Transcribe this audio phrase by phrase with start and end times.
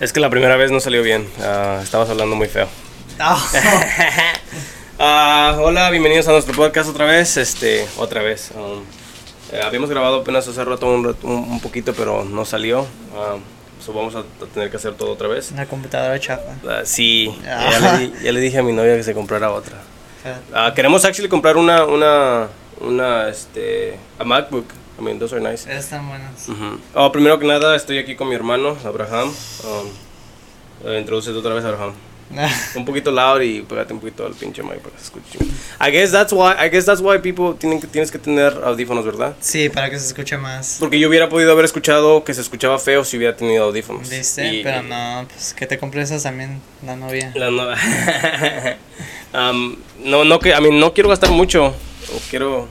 [0.00, 1.28] Es que la primera vez no salió bien.
[1.38, 2.66] Uh, estabas hablando muy feo.
[3.20, 3.34] uh,
[5.60, 7.36] hola, bienvenidos a nuestro podcast otra vez.
[7.36, 8.50] Este, otra vez.
[8.54, 8.82] Um,
[9.52, 12.86] eh, habíamos grabado apenas hace rato un, un, poquito, pero no salió.
[13.84, 14.24] So vamos a,
[14.54, 15.50] tener que hacer todo otra vez.
[15.50, 16.54] Una computadora chafa.
[16.84, 19.82] sí, ya le, ya, le, dije a mi novia que se comprara otra.
[20.74, 22.48] queremos actually comprar una, una,
[22.80, 24.79] una, este, a MacBook.
[25.00, 25.66] I mean, those are nice.
[25.66, 26.48] Están buenas.
[26.48, 26.78] Uh -huh.
[26.94, 29.32] oh, primero que nada, estoy aquí con mi hermano, Abraham.
[29.64, 31.94] Um, introduce otra vez Abraham.
[32.76, 35.38] un poquito loud y pégate un poquito al pinche mic para que se escuche.
[35.80, 39.04] I guess that's why, I guess that's why people tienen que, tienes que tener audífonos,
[39.04, 39.34] ¿verdad?
[39.40, 40.76] Sí, para que se escuche más.
[40.78, 44.08] Porque yo hubiera podido haber escuchado que se escuchaba feo si hubiera tenido audífonos.
[44.08, 44.46] ¿Viste?
[44.54, 47.32] Y, Pero no, pues que te compres también la novia.
[47.34, 48.78] La novia.
[49.34, 51.74] um, no, no, que, a mí no quiero gastar mucho.
[52.30, 52.68] Quiero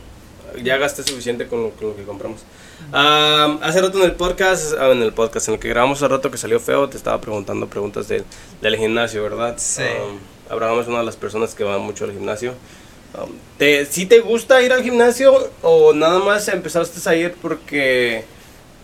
[0.63, 2.41] ya gasté suficiente con lo, con lo que compramos.
[2.91, 6.31] Um, hace rato en el podcast, en el podcast en el que grabamos hace rato
[6.31, 8.23] que salió feo, te estaba preguntando preguntas de,
[8.61, 9.55] del gimnasio, ¿verdad?
[9.57, 9.83] Sí.
[9.83, 10.17] Um,
[10.51, 12.53] Abraham es una de las personas que va mucho al gimnasio.
[13.17, 18.23] Um, ¿te, ¿Sí te gusta ir al gimnasio o nada más empezaste a ir porque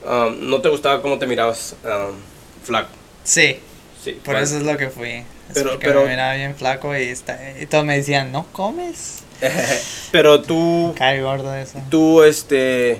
[0.05, 2.15] um, no te gustaba cómo te mirabas um,
[2.63, 2.89] flaco?
[3.23, 3.59] Sí.
[4.03, 4.19] Sí.
[4.23, 5.09] Por eso es lo que fui.
[5.09, 8.45] Es Pero- porque pero- me miraba bien flaco y, está, y todos me decían, ¿no
[8.51, 9.21] comes?
[10.11, 11.79] Pero tú, Cae gordo eso.
[11.89, 12.99] tú, este,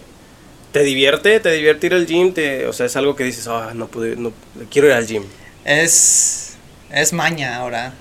[0.72, 1.40] ¿te divierte?
[1.40, 2.34] ¿Te divierte ir al gym?
[2.34, 4.34] Te, o sea, es algo que dices, ah, no pude, no,
[4.70, 5.24] quiero ir al gym.
[5.64, 6.56] Es,
[6.92, 7.94] es maña ahora.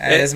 [0.00, 0.34] Eh, Es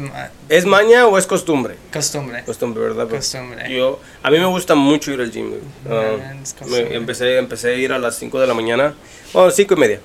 [0.49, 1.77] ¿Es maña o es costumbre?
[1.93, 2.45] costumbre.
[2.45, 3.07] Costumbre, ¿verdad?
[3.07, 3.73] Pero Costumbre.
[3.75, 5.55] Yo, a mí me gusta mucho ir al gym.
[5.89, 6.17] Ah,
[6.69, 8.95] me- empecé, empecé a ir a las 5 de la mañana,
[9.33, 10.01] bueno, 5 y media.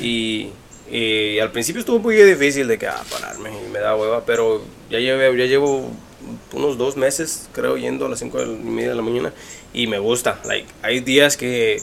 [0.00, 0.50] Y,
[0.90, 4.24] y al principio estuvo un poquito difícil de que, ah, pararme y me da hueva,
[4.24, 5.90] pero ya, llevé, ya llevo
[6.52, 9.32] unos dos meses, creo, yendo a las 5 y media de la mañana
[9.72, 10.38] y me gusta.
[10.44, 11.80] Like, hay días que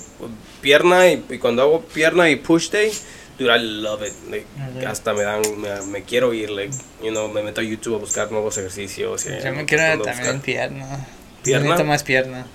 [0.61, 2.91] pierna y, y cuando hago pierna y push day,
[3.37, 4.13] dude, I love it.
[4.29, 4.85] Like.
[4.85, 6.73] Hasta me dan, me, me quiero ir, like,
[7.03, 9.25] you know, me meto a YouTube a buscar nuevos ejercicios.
[9.25, 11.07] Yo me quiero también pierna.
[11.43, 11.63] ¿Pierna?
[11.63, 12.45] Necesito más pierna.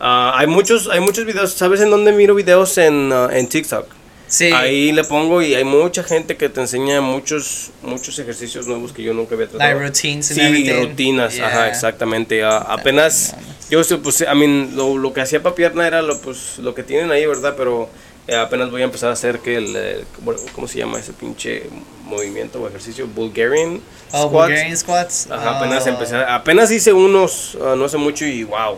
[0.00, 2.76] Ah, hay muchos, hay muchos videos, ¿sabes en dónde miro videos?
[2.78, 3.86] En, ah, en TikTok.
[4.34, 4.50] Sí.
[4.52, 9.02] Ahí le pongo y hay mucha gente que te enseña muchos muchos ejercicios nuevos que
[9.04, 9.70] yo nunca había tratado.
[9.70, 10.88] Like routines and Sí, everything.
[10.88, 11.46] rutinas, Yeah.
[11.46, 12.42] ajá, exactamente.
[12.42, 13.34] Apenas
[13.70, 16.82] yo pues, I mean, lo, lo que hacía para pierna era lo, pues, lo que
[16.82, 17.54] tienen ahí, ¿verdad?
[17.56, 17.88] Pero
[18.26, 21.64] eh, apenas voy a empezar a hacer que el, bueno, ¿cómo se llama ese pinche
[22.04, 23.06] movimiento o ejercicio?
[23.06, 23.80] Bulgarian
[24.12, 24.32] Oh, squats.
[24.32, 25.28] Bulgarian squats.
[25.30, 25.90] Ajá, apenas Oh.
[25.90, 28.76] empecé, apenas hice unos, ah, no hace mucho y wow,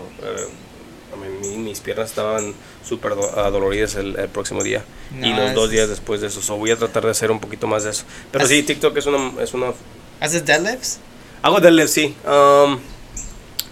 [1.14, 2.52] I mean, mi- mis piernas estaban
[2.86, 4.84] súper do- ah, doloridas el, el próximo día
[5.20, 7.40] y No, los dos días después de eso, so voy a tratar de hacer un
[7.40, 8.04] poquito más de eso.
[8.30, 9.72] Pero As- sí, TikTok es una, es una,
[10.20, 10.98] ¿Haces deadlifts?
[11.42, 12.14] hago deadlifts, sí.
[12.26, 12.78] Um,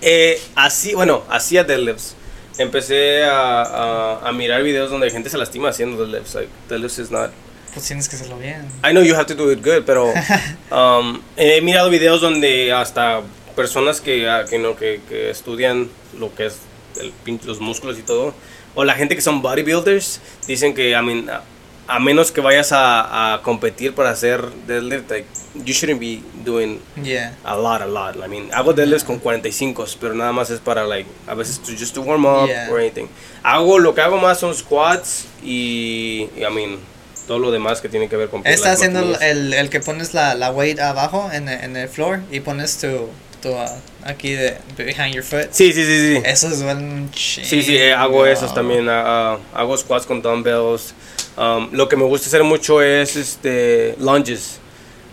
[0.00, 2.14] eh, así, bueno, hacía deadlifts.
[2.58, 6.34] Empecé a, a, a mirar videos donde gente se lastima haciendo deadlifts.
[6.34, 7.30] Like, deadlifts is not
[7.72, 8.66] Pues tienes que hacerlo bien.
[8.84, 10.12] I know you have to do it good, pero
[10.70, 13.22] um, he mirado videos donde hasta
[13.56, 15.88] personas que, ah, que, no, que, que estudian
[16.18, 16.58] lo que es
[17.00, 17.12] el,
[17.44, 18.34] los músculos y todo,
[18.74, 21.42] o la gente que son bodybuilders, dicen que I mean, a,
[21.86, 25.26] a menos que vayas a, a competir para hacer deadlift, like,
[25.64, 27.34] you shouldn't be doing Yeah.
[27.44, 28.16] a lot, a lot.
[28.24, 31.72] I mean, hago deadlifts con 45, pero nada más es para, like, a veces to,
[31.72, 32.68] just to warm up Yeah.
[32.70, 33.08] or anything.
[33.42, 36.78] Hago, lo que hago más son squats y, y, I mean,
[37.26, 40.34] todo lo demás que tiene que ver con Está haciendo el, el, que pones la,
[40.34, 43.08] la weight abajo en, en el floor y pones tu,
[43.44, 43.68] tu uh,
[44.02, 45.48] aquí de behind your foot.
[45.50, 46.22] Sí, sí, sí, sí.
[46.24, 47.48] Eso es un chingo.
[47.48, 48.88] Sí, sí, eh, hago esos también.
[48.88, 50.94] ah, ah, hago squats con dumbbells.
[51.36, 54.58] Um, lo que me gusta hacer mucho es este lunges.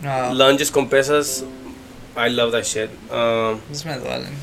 [0.01, 1.43] No, Lunges con pesas.
[2.15, 2.89] I love that shit.
[3.11, 4.33] Um, me duelen.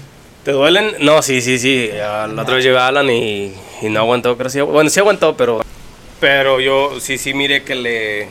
[0.45, 0.95] ¿Te duelen?
[1.01, 1.91] No, sí, sí, sí.
[1.95, 4.61] Ah, la otra vez llevé a Alan y, y no aguantó, creo sí.
[4.61, 5.63] Bueno, sí aguantó, pero.
[6.21, 8.29] Pero yo sí, sí, mire que le.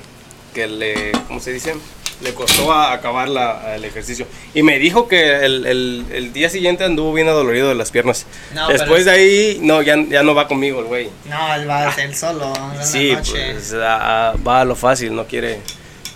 [0.53, 1.11] Que le.
[1.27, 1.73] ¿Cómo se dice?
[2.21, 4.25] Le costó a acabar la, el ejercicio.
[4.55, 8.25] Y me dijo que el, el, el día siguiente anduvo bien adolorido de las piernas.
[8.55, 11.09] No, Después de ahí, no, ya, ya no va conmigo el güey.
[11.29, 12.51] No, él va él solo.
[12.81, 13.51] Sí, noche.
[13.53, 15.59] pues a- a- va a lo fácil, no quiere,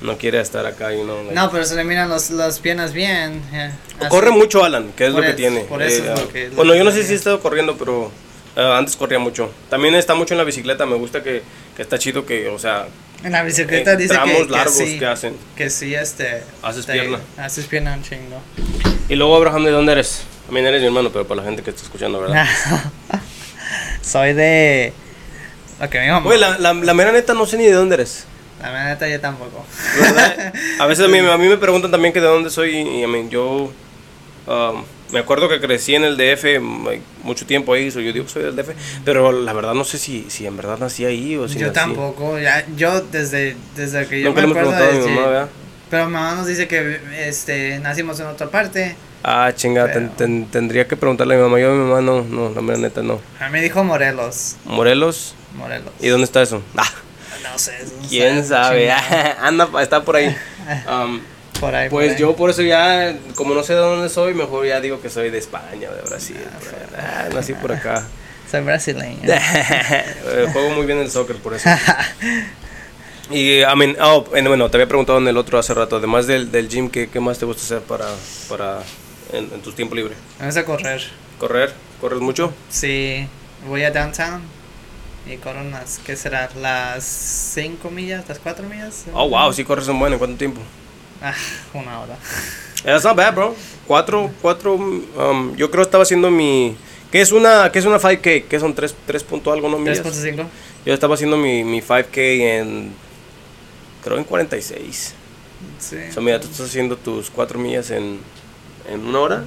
[0.01, 1.21] no quiere estar acá y no.
[1.31, 3.39] No, pero se le miran los, las piernas bien.
[3.53, 3.69] eh,
[3.99, 4.09] así.
[4.09, 5.59] Corre mucho Alan, que es Por lo que eso- tiene.
[5.65, 7.39] por eso es ah, lo que- lo bueno, que yo no sé si he estado
[7.41, 8.11] corriendo, pero
[8.55, 9.51] ah, antes corría mucho.
[9.69, 11.41] También está mucho en la bicicleta, me gusta que,
[11.75, 12.87] que está chido que, o sea,
[13.23, 15.35] En la bicicleta en dice tramos que, que largos sí, que hacen.
[15.55, 16.43] que sí, este...
[16.61, 17.19] Haces te- pierna.
[17.37, 18.41] Haces pierna un chingo.
[19.09, 20.23] Y luego, Abraham, ¿de dónde eres?
[20.45, 22.45] También eres mi hermano, pero para la gente que está escuchando, ¿verdad?
[24.01, 24.93] Soy de...
[25.89, 26.27] Que mi mamá...
[26.29, 28.25] Oye, la, la, la mera neta no sé ni de dónde eres.
[28.61, 29.65] La neta yo tampoco.
[29.99, 30.53] ¿verdad?
[30.79, 33.03] A veces a mí, a mí me preguntan también que de dónde soy y, y,
[33.03, 33.71] I mean, yo
[34.47, 36.59] um, me acuerdo que crecí en el DF
[37.23, 38.69] mucho tiempo ahí, so yo digo que soy del DF,
[39.05, 41.73] pero la verdad no sé si, si en verdad nací ahí o si yo nací-
[41.73, 45.49] tampoco, ya, yo desde, desde que yo Nunca me acuerdo preguntado a mi mamá, ¿verdad?
[45.89, 48.95] Pero mi mamá nos dice que este, nacimos en otra parte.
[49.23, 51.59] Ah, chinga, ten- ten- tendría que preguntarle a mi mamá.
[51.59, 53.19] Yo a mi mamá no, no, la mera neta no.
[53.39, 54.55] A mí me dijo Morelos.
[54.65, 55.91] Morelos, Morelos.
[55.99, 56.63] ¿y dónde está eso?
[56.77, 56.89] Ah,
[57.43, 57.73] No sé.
[58.01, 59.35] no quién sabe, chingado.
[59.41, 60.35] anda, está por ahí.
[60.87, 61.19] Um,
[61.61, 61.89] Por ahí.
[61.89, 62.17] por Pues ahí.
[62.19, 65.29] yo por eso ya, como no sé de dónde soy, mejor ya digo que soy
[65.29, 66.35] de España o de Brasil.
[66.59, 67.05] por ahí.
[67.07, 68.05] Ah, nací por acá.
[68.51, 69.19] Soy brasileño.
[69.23, 71.69] Eh, Juego muy bien el soccer por eso.
[73.29, 76.51] Y, I mean, oh, bueno, te había preguntado en el otro hace rato, además del,
[76.51, 78.05] del gym, ¿qué, ¿qué más te gusta hacer para,
[78.49, 78.79] para
[79.31, 80.15] en, en tu tiempo libre?
[80.37, 81.01] Me gusta correr.
[81.39, 81.73] ¿Correr?
[82.01, 82.53] ¿Corres mucho?
[82.69, 83.25] Sí,
[83.65, 84.41] voy a downtown
[85.25, 86.49] y corro unas, ¿qué será?
[86.59, 89.05] Las 5 millas, las 4 millas.
[89.13, 90.59] Oh, wow, sí corres un buen, ¿en cuánto tiempo?
[91.21, 91.33] Ah,
[91.73, 92.17] una hora.
[92.83, 93.55] That's not bad, bro.
[93.87, 96.75] Cuatro, cuatro, um, yo creo estaba haciendo mi...
[97.11, 98.45] ¿Qué es una, qué es una 5K?
[98.45, 100.01] ¿Qué son tres, tres punto algo, no millas?
[100.03, 100.45] 3.5.
[100.85, 102.93] Yo estaba haciendo mi, mi 5K en...
[104.03, 105.13] Creo en 46.
[105.77, 105.97] Sí.
[106.09, 108.19] O sea, mira, tú estás haciendo tus cuatro millas en,
[108.89, 109.43] en una hora.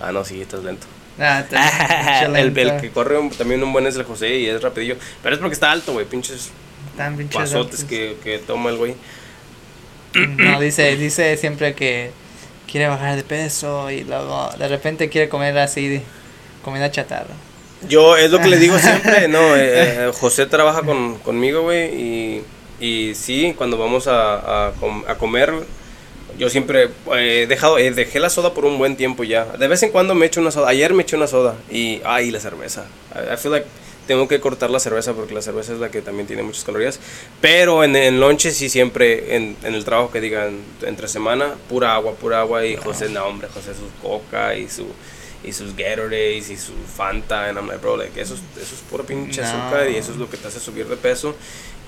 [0.00, 0.86] Ah, no, sí, estás lento.
[1.18, 1.42] Ah,
[2.36, 4.96] el, el que corre un- también un buen es el José y es rapidillo.
[5.22, 6.06] Pero es porque está alto, güey.
[6.06, 6.50] Pinches
[6.96, 8.94] Tan pinches pasotes que, que toma el güey.
[10.14, 12.12] No, dice, dice siempre que
[12.70, 16.02] quiere bajar de peso y luego de repente quiere comer así,
[16.62, 17.34] comida chatarra.
[17.80, 21.94] Yo, es lo que le digo siempre, no, eh, eh, José trabaja con, conmigo, güey,
[21.94, 22.44] y,
[22.80, 25.52] y sí, cuando vamos a, a, com- a comer,
[26.36, 29.44] yo siempre eh, he dejado, eh, dejé la soda por un buen tiempo ya.
[29.44, 32.30] De vez en cuando me echo una soda, ayer me eché una soda, y, ay,
[32.32, 32.86] la cerveza.
[33.14, 33.66] I, I feel like
[34.08, 36.98] tengo que cortar la cerveza porque la cerveza es la que también tiene muchas calorías.
[37.40, 41.94] Pero en, en lonche sí siempre, en, en el trabajo que digan entre semana, pura
[41.94, 44.86] agua, pura agua, y José, no, hombre, José su coca y su
[45.44, 48.80] y sus Gatorades y su Fanta and I'm like bro like eso es, eso es
[48.90, 49.46] puro pinche No.
[49.46, 51.32] azúcar y eso es lo que te hace subir de peso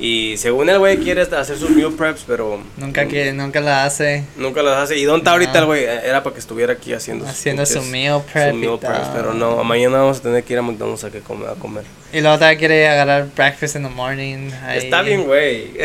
[0.01, 4.25] y según el güey quiere hacer sus meal preps pero Nunca quiere, nunca la hace
[4.37, 7.27] nunca las hace y dónde está ahorita el güey era para que estuviera aquí haciendo
[7.27, 8.51] sus haciendo su meal prep.
[8.51, 11.21] su meal preps, pero no mañana vamos a tener que ir a McDonald's a, que
[11.21, 14.51] comer, a comer Y luego también quiere agarrar breakfast in the morning.
[14.67, 14.79] ahí.
[14.79, 15.71] está bien güey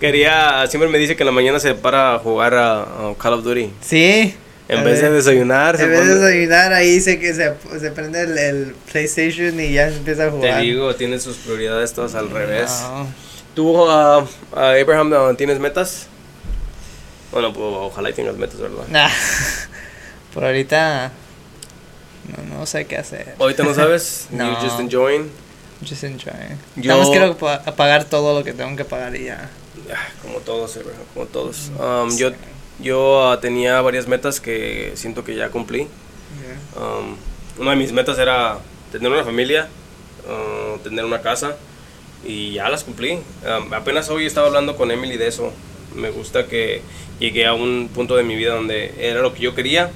[0.00, 3.34] quería siempre me dice que en la mañana se para a jugar a, a Call
[3.34, 4.34] of Duty Sí.
[4.68, 5.12] En A vez de ver.
[5.18, 9.58] desayunar se En vez de desayunar ahí se, que se, se prende el, el PlayStation
[9.60, 10.60] y ya empieza a te jugar.
[10.62, 13.06] digo tiene sus prioridades todas al revés No.
[13.54, 14.24] ¿Tú, ah,
[14.56, 16.06] ah, Abraham, ah, tienes metas?
[17.32, 18.84] Bueno, pues ojalá y tengas metas, ¿verdad?
[18.88, 19.08] Nah.
[20.34, 21.12] Por ahorita
[22.48, 23.34] no, no sé qué hacer.
[23.38, 24.46] Ahorita no sabes, No.
[24.52, 25.30] you're just enjoying.
[25.86, 26.32] Just enjoy.
[26.76, 29.50] Yo- Nada más quiero pa- pagar todo lo que tengo que pagar y ya.
[30.22, 31.70] Como todos, Abraham, como todos.
[31.78, 32.30] Um, yo
[32.80, 35.88] yo ah, tenía varias metas que siento que ya cumplí.
[36.76, 37.16] Um,
[37.58, 38.58] una de mis metas era
[38.90, 39.68] tener una familia,
[40.28, 41.56] ah, tener una casa
[42.24, 43.12] y ya las cumplí.
[43.12, 45.52] Um, apenas hoy estaba hablando con Emily de eso.
[45.94, 46.82] Me gusta que
[47.18, 49.90] llegué a un punto de mi vida donde era lo que yo quería.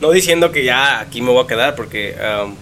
[0.00, 2.54] No diciendo que ya aquí me voy a quedar porque um,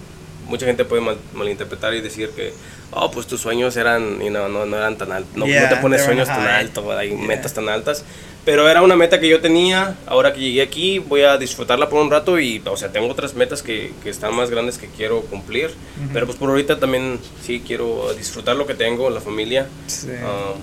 [0.47, 2.53] mucha gente puede mal- malinterpretar y decir que
[2.91, 5.33] oh pues tus sueños eran no, no, no eran tan altos.
[5.35, 7.17] No, no Yeah, te pones sueños tan altos, hay Yeah.
[7.19, 8.03] metas tan altas.
[8.45, 11.99] Pero era una meta que yo tenía, ahora que llegué aquí voy a disfrutarla por
[11.99, 15.21] un rato y, o sea, tengo otras metas que, que están más grandes que quiero
[15.21, 15.71] cumplir.
[16.13, 19.67] Pero pues por ahorita también sí quiero disfrutar lo que tengo, la familia.
[19.87, 20.09] Sí.
[20.23, 20.53] Ah,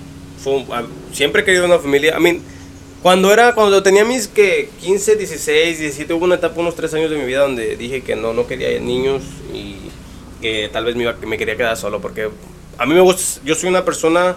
[0.41, 2.15] fue ah, siempre he querido una familia.
[2.17, 2.41] I mean,
[3.03, 7.11] cuando era, cuando tenía mis que 15, 16, 17, hubo una etapa, unos 3 años
[7.11, 9.77] de mi vida donde dije que no, no quería niños y
[10.41, 12.29] que tal vez me, iba- me quería quedar solo porque
[12.79, 14.37] a mí me gusta, yo soy una persona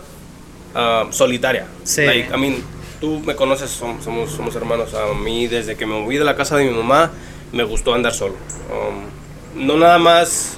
[0.74, 1.68] ah, solitaria.
[1.84, 2.06] Sí.
[2.06, 2.56] Like, I mean,
[3.00, 4.94] tú me conoces, som- somos, somos hermanos.
[4.94, 7.12] A mí, desde que me moví de la casa de mi mamá,
[7.52, 8.36] me gustó andar solo.
[8.70, 10.58] Um, no nada más,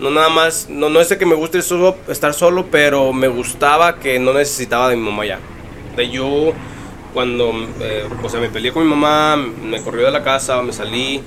[0.00, 3.28] no nada más, no, no es de que me guste solo, estar solo, pero me
[3.28, 5.38] gustaba que no necesitaba de mi mamá ya.
[5.96, 6.52] De yo,
[7.14, 10.72] cuando, eh, o sea, me peleé con mi mamá, me corrió de la casa, me
[10.74, 11.22] salí.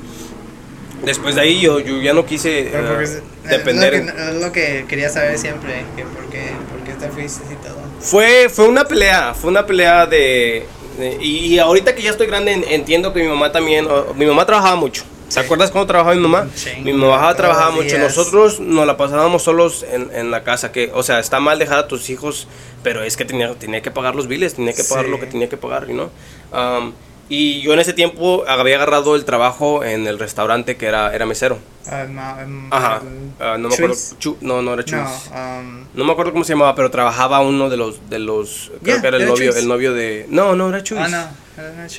[1.04, 3.94] Después de ahí yo, yo ya no quise eh, es- depender.
[3.94, 5.84] Es lo, que, es lo que quería saber siempre.
[5.96, 7.78] Que por, qué, por qué te fuiste y todo.
[8.00, 10.66] Fue, fue una pelea, fue una pelea de...
[11.00, 13.86] de- y, y ahorita que ya estoy grande en- entiendo que mi mamá también...
[13.90, 15.04] o- mi mamá trabajaba mucho.
[15.30, 16.48] ¿Se acuerdas cuando trabajaba mi mamá?
[16.56, 17.96] Sí, mi mamá trabajaba mucho.
[17.96, 18.00] días.
[18.00, 20.72] Nosotros nos la pasábamos solos en, en la casa.
[20.72, 22.48] Que, o sea, está mal dejar a tus hijos,
[22.84, 25.12] pero es que tenía, tenía que pagar los biles, tenía que pagar Sí.
[25.12, 26.10] lo que tenía que pagar, ¿no?
[26.54, 26.94] Um,
[27.30, 31.26] y yo en ese tiempo había agarrado el trabajo en el restaurante que era, era
[31.26, 31.60] mesero.
[31.92, 33.02] Ah, ma- em, Ajá.
[33.42, 33.96] Ah, no me acuerdo.
[34.20, 35.02] Chu- no, no era Chuys.
[35.34, 38.72] No, um, No me acuerdo cómo se llamaba, pero trabajaba uno de los de los
[38.82, 41.02] creo Ya, que era el novio, el novio de No, no era Chuys.
[41.02, 41.47] Ah, no.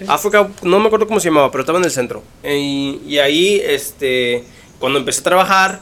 [0.07, 2.23] África, no me acuerdo cómo se llamaba, pero estaba en el centro.
[2.45, 4.45] Y, y ahí, este,
[4.79, 5.81] cuando empecé a trabajar,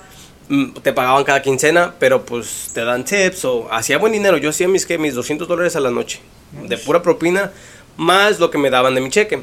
[0.49, 4.39] mm, te pagaban cada quincena, pero pues te dan tips o hacía buen dinero.
[4.39, 4.99] Yo hacía mis, ¿qué?
[4.99, 6.21] mis 200 dólares a la noche,
[6.67, 7.53] de pura propina,
[7.97, 9.43] más lo que me daban de mi cheque.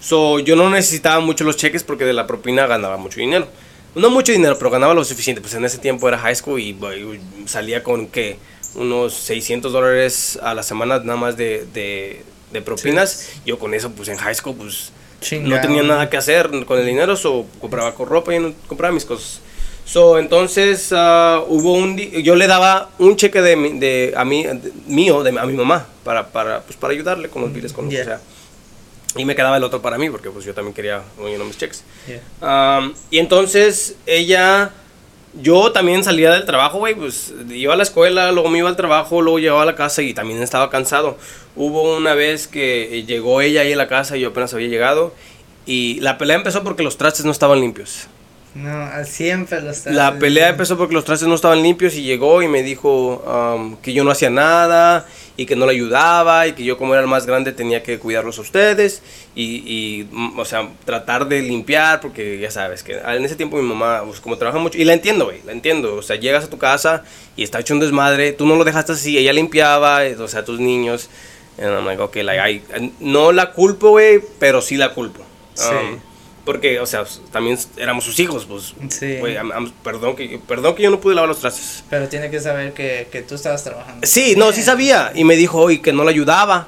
[0.00, 3.46] So, yo no necesitaba mucho los cheques porque de la propina ganaba mucho dinero.
[3.94, 5.40] No mucho dinero, pero ganaba lo suficiente.
[5.40, 8.38] Pues en ese tiempo era high school y boy, salía con, ¿qué?
[8.74, 13.30] Unos 600 dólares a la semana nada más de, de, de propinas.
[13.46, 14.92] Yo con eso, pues en high school, pues
[15.40, 18.92] no tenía nada que hacer con el dinero, so compraba con ropa y no compraba
[18.94, 19.40] mis cosas.
[19.84, 24.44] So, entonces ah, hubo un yo le daba un cheque de, mi- de a mí
[24.44, 27.90] de- mío de, a mi mamá para para pues para ayudarle con los biles con
[27.90, 28.04] Yeah.
[28.04, 28.20] sea.
[29.16, 31.82] Y me quedaba el otro para mí porque pues yo también quería uno mis cheques.
[32.06, 32.78] Yeah.
[32.78, 34.70] Um, y entonces ella,
[35.40, 38.76] yo también salía del trabajo, güey, pues iba a la escuela, luego me iba al
[38.76, 41.16] trabajo, luego llegaba a la casa y también estaba cansado.
[41.56, 45.14] Hubo una vez que llegó ella ahí a la casa y yo apenas había llegado
[45.64, 48.08] y la pelea empezó porque los trastes no estaban limpios.
[48.54, 49.90] No, siempre lo está.
[49.90, 53.76] La pelea empezó porque los trastes no estaban limpios y llegó y me dijo um,
[53.78, 55.06] que yo no hacía nada
[55.38, 57.98] y que no le ayudaba y que yo como era el más grande tenía que
[57.98, 59.02] cuidarlos a ustedes
[59.34, 63.56] y, y, mm, o sea, tratar de limpiar porque ya sabes que en ese tiempo
[63.56, 66.44] mi mamá, pues como trabaja mucho, y la entiendo, güey, la entiendo, o sea, llegas
[66.44, 67.04] a tu casa
[67.36, 70.44] y está hecho un desmadre, tú no lo dejaste así, ella limpiaba, eh, o sea,
[70.44, 71.08] tus niños,
[71.56, 75.22] and I'm like, okay, like, I- no la culpo, güey, pero sí la culpo.
[75.54, 75.64] Sí.
[76.44, 78.74] Porque, o sea, también éramos sus hijos, pues.
[78.88, 79.18] Sí.
[79.18, 81.84] güey, am- am- perdón, que, perdón que yo no pude lavar los trastes.
[81.88, 84.04] Pero tiene que saber que, que tú estabas trabajando.
[84.06, 85.12] Sí, no, sí sabía.
[85.14, 86.66] Y me dijo hoy que no le ayudaba.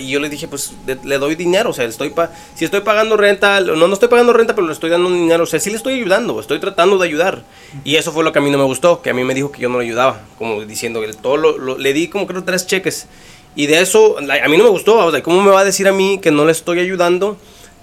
[0.00, 1.70] Y yo le dije, pues de- le doy dinero.
[1.70, 4.72] O sea, estoy pa si estoy pagando renta, no, no estoy pagando renta, pero le
[4.72, 5.42] estoy dando dinero.
[5.42, 7.42] O sea, sí le estoy ayudando, estoy tratando de ayudar.
[7.84, 9.50] Y eso fue lo que a mí no me gustó, que a mí me dijo
[9.50, 10.22] que yo no le ayudaba.
[10.38, 13.08] Como diciendo, que todo lo, lo- le di como creo tres cheques.
[13.56, 14.96] Y de eso, like, a mí no me gustó.
[15.06, 17.36] O sea, ¿cómo me va a decir a mí que no le estoy ayudando?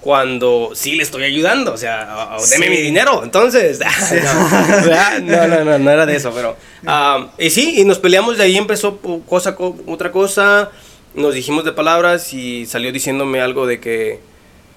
[0.06, 2.70] Cuando sí le estoy ayudando, o sea, o deme Sí.
[2.72, 3.80] mi dinero, entonces.
[4.12, 5.20] no, ¿verdad?
[5.20, 6.56] no, no, no, no era de eso, pero.
[6.86, 10.70] ah, y sí, y nos peleamos, de ahí empezó cosa, co- otra cosa,
[11.16, 14.20] nos dijimos de palabras y salió diciéndome algo de que.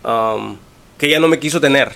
[0.02, 0.56] um,
[0.96, 1.92] que ella no me quiso tener.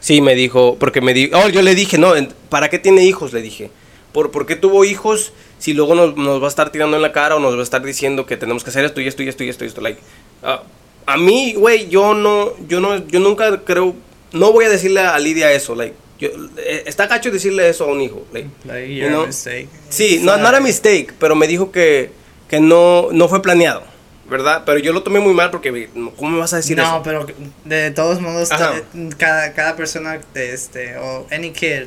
[0.00, 2.12] Sí, me dijo, porque me dijo, oh, yo le dije, no,
[2.48, 3.32] ¿para qué tiene hijos?
[3.32, 3.70] Le dije,
[4.12, 7.12] ¿por, por qué tuvo hijos si luego nos, nos va a estar tirando en la
[7.12, 9.28] cara o nos va a estar diciendo que tenemos que hacer esto y esto y
[9.28, 9.80] esto y esto y esto?
[9.80, 10.00] Like,
[10.42, 10.62] ah,
[11.06, 13.94] a mí, güey, yo no, yo no, yo nunca creo,
[14.32, 16.28] no voy a decirle a Lidia eso, like, yo,
[16.58, 19.22] eh, está gacho decirle eso a un hijo, like, Like, you know?
[19.22, 19.68] a mistake.
[19.88, 22.10] Sí, no, no era mistake, pero me dijo que,
[22.48, 23.82] que no, no fue planeado,
[24.30, 24.62] ¿verdad?
[24.64, 27.00] Pero yo lo tomé muy mal porque, ¿cómo me vas a decir no, eso?
[27.02, 27.26] pero
[27.64, 28.82] de todos modos, ta-
[29.18, 31.86] cada, cada persona, este, o any kid,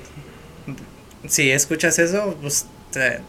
[1.27, 3.19] si escuchas eso, pues te,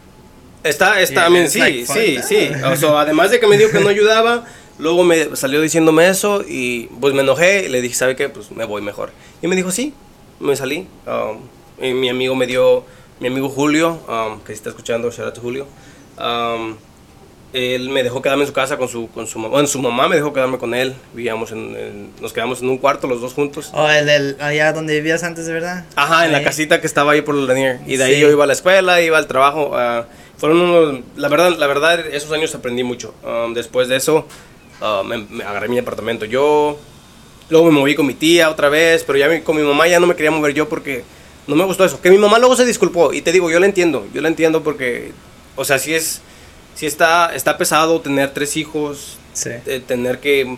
[0.63, 2.23] Está, está, Yeah, I mean, it's sí, like, sí, that.
[2.27, 2.49] sí.
[2.65, 4.43] O sea, además de que me dijo que no ayudaba,
[4.79, 8.29] luego me salió diciéndome eso y pues me enojé y le dije, ¿sabe qué?
[8.29, 9.11] Pues me voy mejor.
[9.41, 9.93] Y me dijo, sí,
[10.39, 10.87] me salí.
[11.05, 11.39] Um,
[11.83, 12.83] y mi amigo me dio,
[13.19, 15.67] mi amigo Julio, um, que si está escuchando, shout out to Julio.
[16.19, 16.75] um,
[17.53, 19.53] él me dejó quedarme en su casa con su, con su mamá.
[19.53, 20.93] Bueno, su mamá me dejó quedarme con él.
[21.13, 23.71] Vivíamos en, en- nos quedamos en un cuarto los dos juntos.
[23.73, 25.85] o el, el, allá donde vivías antes, verdad.
[25.95, 26.43] Ajá, en la Ahí.
[26.43, 27.79] casita que estaba ahí por el Lanier.
[27.87, 28.19] Y de ahí Sí.
[28.21, 29.71] yo iba a la escuela, iba al trabajo.
[29.75, 30.07] ah,
[30.37, 33.13] fueron unos, la verdad, la verdad, esos años aprendí mucho.
[33.23, 34.27] Um, después de eso,
[34.81, 36.77] ah, me, me agarré mi apartamento yo.
[37.49, 39.99] Luego me moví con mi tía otra vez, pero ya mi- con mi mamá ya
[39.99, 41.03] no me quería mover yo porque
[41.47, 42.01] no me gustó eso.
[42.01, 43.13] Que mi mamá luego se disculpó.
[43.13, 44.05] Y te digo, yo la entiendo.
[44.13, 45.11] Yo la entiendo porque,
[45.55, 46.21] o sea, sí es,
[46.75, 49.51] sí está, está pesado tener tres hijos, Sí.
[49.65, 50.57] de tener que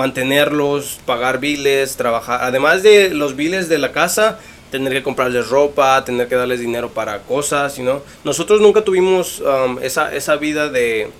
[0.00, 4.38] mantenerlos, pagar biles, trabajar, además de los biles de la casa,
[4.70, 8.02] tener que comprarles ropa, tener que darles dinero para cosas, know?
[8.24, 11.10] Nosotros nunca tuvimos um, esa, esa vida de,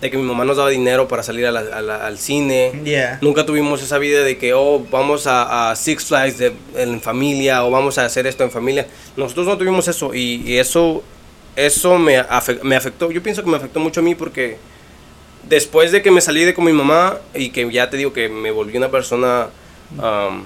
[0.00, 2.72] de que mi mamá nos daba dinero para salir a la- a la- al cine.
[2.84, 3.18] Yeah.
[3.20, 7.64] Nunca tuvimos esa vida de que, oh, vamos a, a Six Flags de, en familia
[7.64, 8.86] o vamos a hacer esto en familia.
[9.16, 11.02] Nosotros no tuvimos eso y, y eso,
[11.56, 12.22] eso me,
[12.62, 13.10] me afectó.
[13.10, 14.56] Yo pienso que me afectó mucho a mí porque
[15.48, 18.28] después de que me salí de con mi mamá y que ya te digo que
[18.28, 19.48] me volví una persona
[19.96, 20.42] um,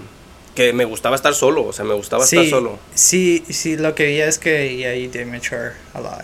[0.54, 2.78] que me gustaba estar solo, o sea, me gustaba estar solo.
[2.94, 6.23] sí, sí, lo que vi es que yeah, you did mature a lot.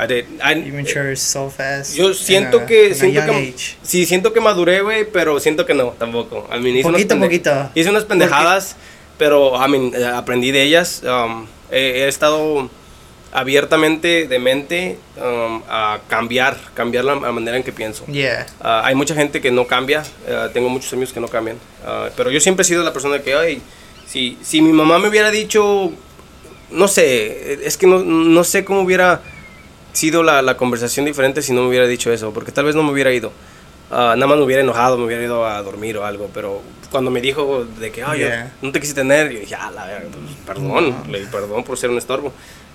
[0.00, 1.94] I did- I- You mature so fast.
[1.96, 5.88] yo siento a- que siento que sí siento que maduré güey pero siento que no
[5.98, 7.70] tampoco I mean, hice unas Poquito, pende- poquito.
[7.74, 8.76] hice unas pendejadas
[9.18, 12.70] pero I mean, eh, aprendí de ellas um, he, he estado
[13.32, 18.46] abiertamente de mente um, a cambiar cambiar la, la manera en que pienso Yeah.
[18.60, 22.08] Ah, hay mucha gente que no cambia, ah, tengo muchos amigos que no cambian, Ah,
[22.16, 23.60] pero yo siempre he sido la persona que, ay,
[24.06, 25.92] si, si mi mamá me hubiera dicho,
[26.70, 29.20] no sé, es que no, no sé cómo hubiera
[29.92, 32.82] sido la, la conversación diferente si no me hubiera dicho eso, porque tal vez no
[32.82, 33.32] me hubiera ido.
[33.90, 37.10] ah, nada más me hubiera enojado, me hubiera ido a dormir o algo, pero cuando
[37.10, 38.52] me dijo de que, ay, Yeah.
[38.62, 41.76] no te quise tener, yo dije, ah, la verga, pues, perdón, le dije, perdón por
[41.78, 42.32] ser un estorbo.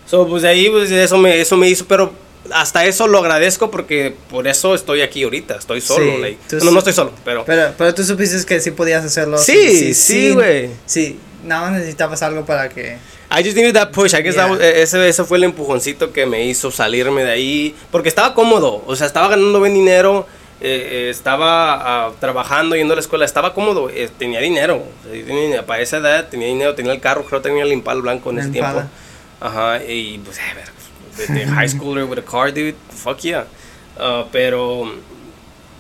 [0.08, 2.12] So, pues de ahí, pues eso me, eso me hizo, pero
[2.51, 6.15] hasta eso lo agradezco porque por eso estoy aquí ahorita, estoy solo.
[6.15, 7.46] Sí, like, no, sí- no estoy solo, pero...
[7.46, 9.38] Pero, pero tú supiste que sí podías hacerlo.
[9.38, 10.72] Sí, sí, güey.
[10.86, 12.98] Sí, nada más necesitabas algo para que.
[13.35, 14.13] I just needed that push.
[14.13, 14.51] I guess that Yeah.
[14.51, 17.75] was- eh, ese, ese fue el empujoncito que me hizo salirme de ahí.
[17.91, 18.83] Porque estaba cómodo.
[18.85, 20.27] O sea, estaba ganando buen dinero.
[20.65, 23.25] eh, eh, estaba ah, trabajando, yendo a la escuela.
[23.25, 23.89] Estaba cómodo.
[23.89, 24.83] eh, tenía dinero.
[25.05, 26.73] Yo tenía- para esa edad tenía dinero.
[26.75, 27.25] Tenía el carro.
[27.25, 28.73] Creo que tenía el Impala blanco en El ese Impala.
[28.73, 28.89] tiempo.
[29.41, 29.83] Ajá.
[29.83, 30.69] Y pues, a ver.
[31.17, 32.75] De, de high schooler with a car, dude.
[32.95, 33.45] Fuck yeah.
[33.99, 34.85] Ah, pero.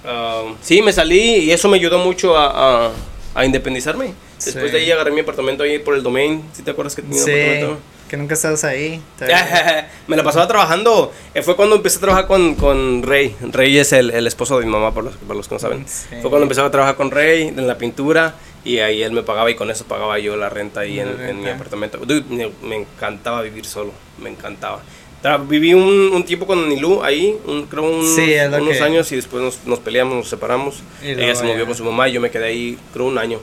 [0.05, 2.91] ah, sí, me salí y eso me ayudó mucho a, a,
[3.35, 4.13] a independizarme.
[4.45, 4.71] Después Sí.
[4.71, 6.43] de ahí agarré mi apartamento ahí por el domain.
[6.53, 7.77] ¿Sí te acuerdas que tenía un Sí, apartamento?
[8.09, 9.01] que nunca estabas ahí.
[10.07, 11.11] me la pasaba trabajando.
[11.33, 13.35] Eh, fue cuando empecé a trabajar con, con Rey.
[13.51, 15.85] Rey es el, el esposo de mi mamá, por los, por los que no saben.
[15.87, 18.35] Fue cuando empecé a trabajar con Rey en la pintura.
[18.65, 21.17] Y ahí él me pagaba y con eso pagaba yo la renta ahí en, en
[21.17, 21.55] mi renta.
[21.55, 21.97] apartamento.
[21.97, 23.91] Dude, me, me encantaba vivir solo.
[24.21, 24.81] Me encantaba.
[25.21, 29.15] Tra- viví un, un tiempo con Nilú ahí, un, creo un- unos que- años y
[29.17, 30.81] después nos, nos peleamos, nos separamos.
[31.01, 33.39] Ella se movió con su mamá y yo me quedé ahí, creo un año.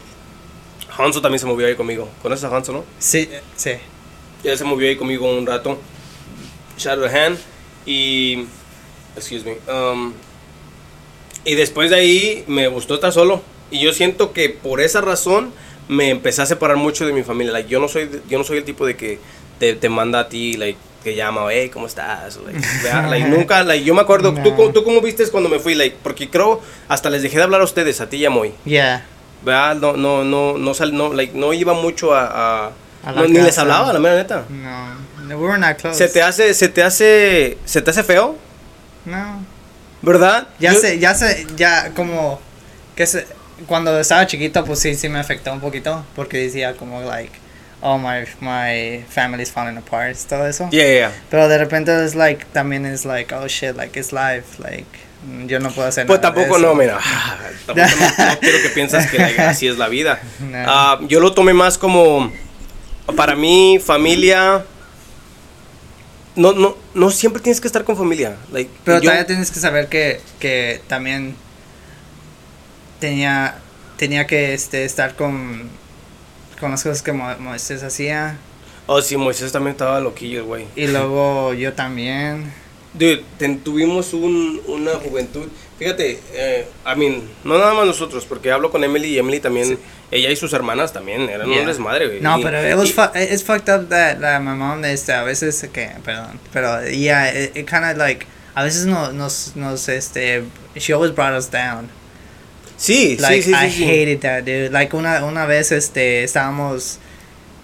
[0.96, 2.08] Hanso también se movió ahí conmigo.
[2.22, 2.84] ¿Conoces a Hanso, no?
[2.98, 3.72] Sí, sí.
[4.44, 5.78] Él se movió ahí conmigo un rato.
[6.78, 7.38] Shadow Hand.
[7.86, 8.44] Y.
[9.16, 9.56] Excuse me.
[9.72, 10.12] um,
[11.44, 13.42] y después de ahí me gustó estar solo.
[13.70, 15.52] Y yo siento que por esa razón
[15.88, 17.52] me empecé a separar mucho de mi familia.
[17.52, 19.18] Like, yo, no soy, yo no soy el tipo de que
[19.58, 22.38] te, te manda a ti, like, que llama, hey, ¿cómo estás?
[22.44, 22.60] Like,
[23.08, 25.74] like, nunca, like, yo me acuerdo, ¿tú, ¿tú cómo viste cuando me fui?
[25.74, 28.52] Like, porque creo, hasta les dejé de hablar a ustedes, a ti y a Moy.
[28.64, 29.06] Yeah.
[29.42, 29.76] ¿Verdad?
[29.76, 32.66] No, no, no, no, sal, no, like, no iba mucho a...
[32.66, 34.44] a- A la no, ni les hablaba, la mera neta.
[34.50, 34.94] No,
[35.24, 35.96] no, we were not close.
[35.96, 38.36] ¿Se te hace, se te hace, se te hace feo?
[39.06, 39.42] No.
[40.02, 40.46] ¿Verdad?
[40.58, 42.38] Ya Yo- sé, ya sé, ya como
[42.96, 43.26] que se,
[43.66, 47.32] cuando estaba chiquito pues sí, sí me afectó un poquito porque decía como like,
[47.82, 50.68] oh my my family's falling apart, todo eso.
[50.70, 51.12] Yeah, yeah, yeah.
[51.30, 54.86] Pero de repente es like también es like, oh shit, like it's life, like
[55.46, 56.30] yo no puedo hacer Pues nada.
[56.34, 56.66] de tampoco eso.
[56.66, 56.98] no, mira.
[57.66, 60.20] Tampoco no, no quiero que piensas que así es la vida.
[60.40, 60.58] No.
[60.66, 62.32] Ah, yo lo tomé más como
[63.16, 64.64] para mí familia.
[66.36, 68.36] No, no, no siempre tienes que estar con familia.
[68.52, 71.34] Like, Pero yo- todavía tienes que saber que, que también
[72.98, 73.56] tenía
[73.96, 75.68] tenía que este estar con
[76.58, 78.36] con las cosas que Mo- Moisés hacía
[78.86, 80.66] Oh, sí, Moisés también estaba loquillo, güey.
[80.74, 82.52] y luego yo también.
[82.92, 85.46] Dude, ten- tuvimos un, una juventud.
[85.78, 89.78] Fíjate, eh, I mean, no nada más nosotros, porque hablo con Emily y Emily también,
[90.10, 91.60] ella y sus hermanas también, eran Yeah.
[91.60, 92.20] un desmadre, güey.
[92.20, 96.38] No, Y- pero fu- it's fucked up that la mamá este a veces que perdón,
[96.52, 100.42] pero yeah, it, it kind of like a veces no, nos nos este
[100.76, 101.88] she always brought us down.
[102.76, 103.84] Sí, Like sí, sí, I sí, sí.
[103.84, 104.70] hated that dude.
[104.70, 106.98] Like una una vez este estábamos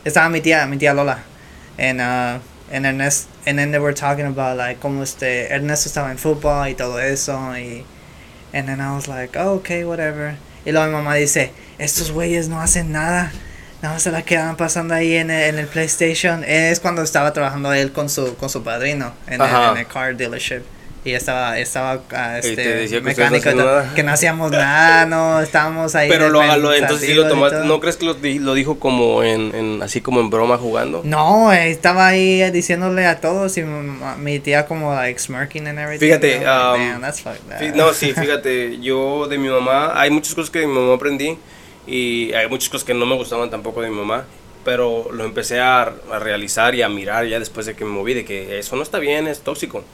[0.04, 1.24] estaba mi tía, mi tía Lola
[1.78, 2.38] and uh
[2.70, 6.68] and Ernest and then they were talking about like cómo este Ernesto estaba en fútbol
[6.68, 7.84] y todo eso y
[8.52, 10.36] and then I was like, oh, okay, whatever.
[10.64, 13.30] Y luego mi mamá dice, estos güeyes no hacen nada.
[13.82, 16.42] Nada más se la quedan pasando ahí en el, en el PlayStation.
[16.44, 19.72] Es cuando estaba trabajando él con su, con su padrino en el, Ajá.
[19.72, 20.62] en el car dealership.
[21.06, 23.36] Y estaba, estaba ah, Y te este, decía que no mecánico.
[23.36, 23.94] y hacían todo, nada.
[23.94, 26.08] que no hacíamos nada, no, estábamos ahí.
[26.08, 27.60] Pero lo, lo- entonces sí lo tomaste.
[27.64, 31.02] ¿no crees que lo, di- lo dijo como en, en, así como en broma jugando?
[31.04, 36.06] No, eh, estaba ahí diciéndole a todos y mi, tía como like smirking and everything.
[36.06, 39.48] Fíjate, I'm like, um, "Damn, that's fucked up." Fí- No, sí, fíjate, yo de mi
[39.48, 41.38] mamá, hay muchas cosas que de mi mamá aprendí
[41.86, 44.24] y hay muchas cosas que no me gustaban tampoco de mi mamá,
[44.64, 48.12] pero lo empecé a, a realizar y a mirar ya después de que me moví,
[48.12, 49.84] de que eso no está bien, es tóxico.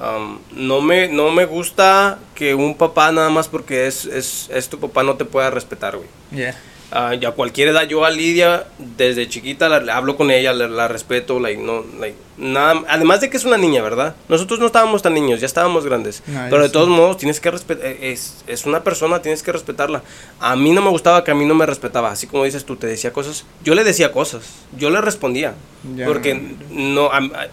[0.00, 4.68] Um, no, me, no me gusta que un papá nada más porque es, es, es
[4.68, 6.08] tu papá no te pueda respetar, güey.
[6.32, 6.56] Yeah.
[6.96, 10.52] Ah, y a cualquier edad, yo a Lidia, desde chiquita, la, la hablo con ella,
[10.52, 14.14] la, la respeto, like, no, like, nada, además de que es una niña, ¿verdad?
[14.28, 16.22] Nosotros no estábamos tan niños, ya estábamos grandes.
[16.26, 16.72] No, pero de sí.
[16.72, 20.02] todos modos, tienes que respetar, es, es una persona, tienes que respetarla.
[20.38, 22.76] A mí no me gustaba que a mí no me respetaba, así como dices tú,
[22.76, 23.44] te decía cosas.
[23.64, 24.42] Yo le decía cosas,
[24.76, 25.54] yo le respondía.
[25.96, 26.06] Ya.
[26.06, 27.48] Porque, no, a-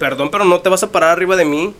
[0.00, 1.72] perdón, pero no te vas a parar arriba de mí,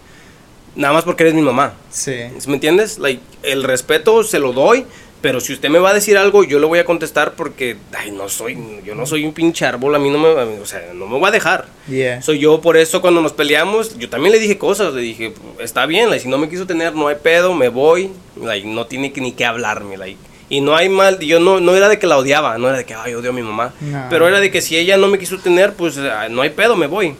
[0.77, 1.73] nada más porque eres mi mamá.
[1.91, 2.15] Sí.
[2.47, 2.99] ¿Me entiendes?
[2.99, 4.85] Like, el respeto se lo doy,
[5.23, 8.11] pero si usted me va a decir algo, yo le voy a contestar porque, ay,
[8.11, 11.07] no soy, yo no soy un pinche árbol, a mí no me, o sea, no
[11.07, 11.67] me voy a dejar.
[11.89, 12.23] Yeah.
[12.23, 15.87] Soy yo, por eso cuando nos peleamos, yo también le dije cosas, le dije, está
[15.87, 19.13] bien, like, si no me quiso tener, no hay pedo, me voy, like, no tiene
[19.13, 20.19] que, ni que hablarme, like.
[20.49, 22.85] Y no hay mal, yo no, no era de que la odiaba, no era de
[22.85, 24.07] que, ay, odio a mi mamá, No.
[24.11, 26.75] pero era de que si ella no me quiso tener, pues ah, no hay pedo,
[26.77, 27.15] me voy.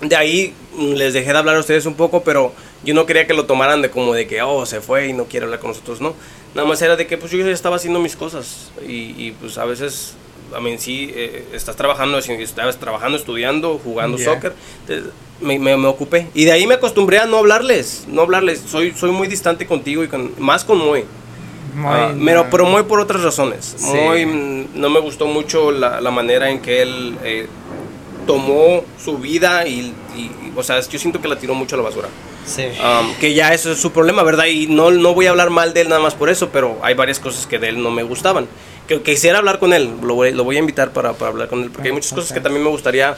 [0.00, 2.52] De ahí mm, les dejé de hablar a ustedes un poco, pero
[2.84, 5.24] yo no quería que lo tomaran de como de que, oh, se fue y no
[5.24, 6.14] quiere hablar con nosotros, no.
[6.54, 9.58] Nada más era de que pues yo ya estaba haciendo mis cosas y, y pues
[9.58, 10.14] a veces,
[10.56, 14.34] a mí sí, eh, estás trabajando, estabas trabajando, estudiando, jugando Yeah.
[14.34, 14.52] soccer,
[14.86, 16.28] entonces, me, me, me ocupé.
[16.34, 18.60] Y de ahí me acostumbré a no hablarles, no hablarles.
[18.66, 21.04] Soy, soy muy distante contigo y con, más con Moy.
[21.74, 23.74] Muy- Ah, pero, pero muy por otras razones.
[23.78, 23.86] Sí.
[23.86, 27.46] Muy, mm, no me gustó mucho la, la manera en que él eh,
[28.28, 31.84] tomó su vida y, y- o sea, yo siento que la tiró mucho a la
[31.84, 32.08] basura.
[32.46, 32.62] Sí.
[32.64, 34.44] Um, que ya eso es su problema, ¿verdad?
[34.46, 36.94] Y no, no voy a hablar mal de él nada más por eso, pero hay
[36.94, 38.46] varias cosas que de él no me gustaban.
[38.86, 41.48] Que que quisiera hablar con él, lo voy, lo voy a invitar para, para hablar
[41.48, 43.16] con él, porque hay muchas cosas que también me gustaría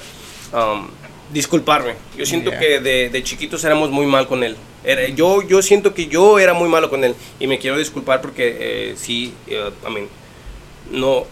[0.52, 0.88] um,
[1.32, 1.94] disculparme.
[2.16, 2.60] Yo siento Yeah.
[2.60, 4.56] que de, de chiquitos éramos muy mal con él.
[4.84, 8.20] Era- yo, yo siento que yo era muy malo con él y me quiero disculpar
[8.20, 10.08] porque eh, sí, eh, I mean,
[10.90, 11.24] no,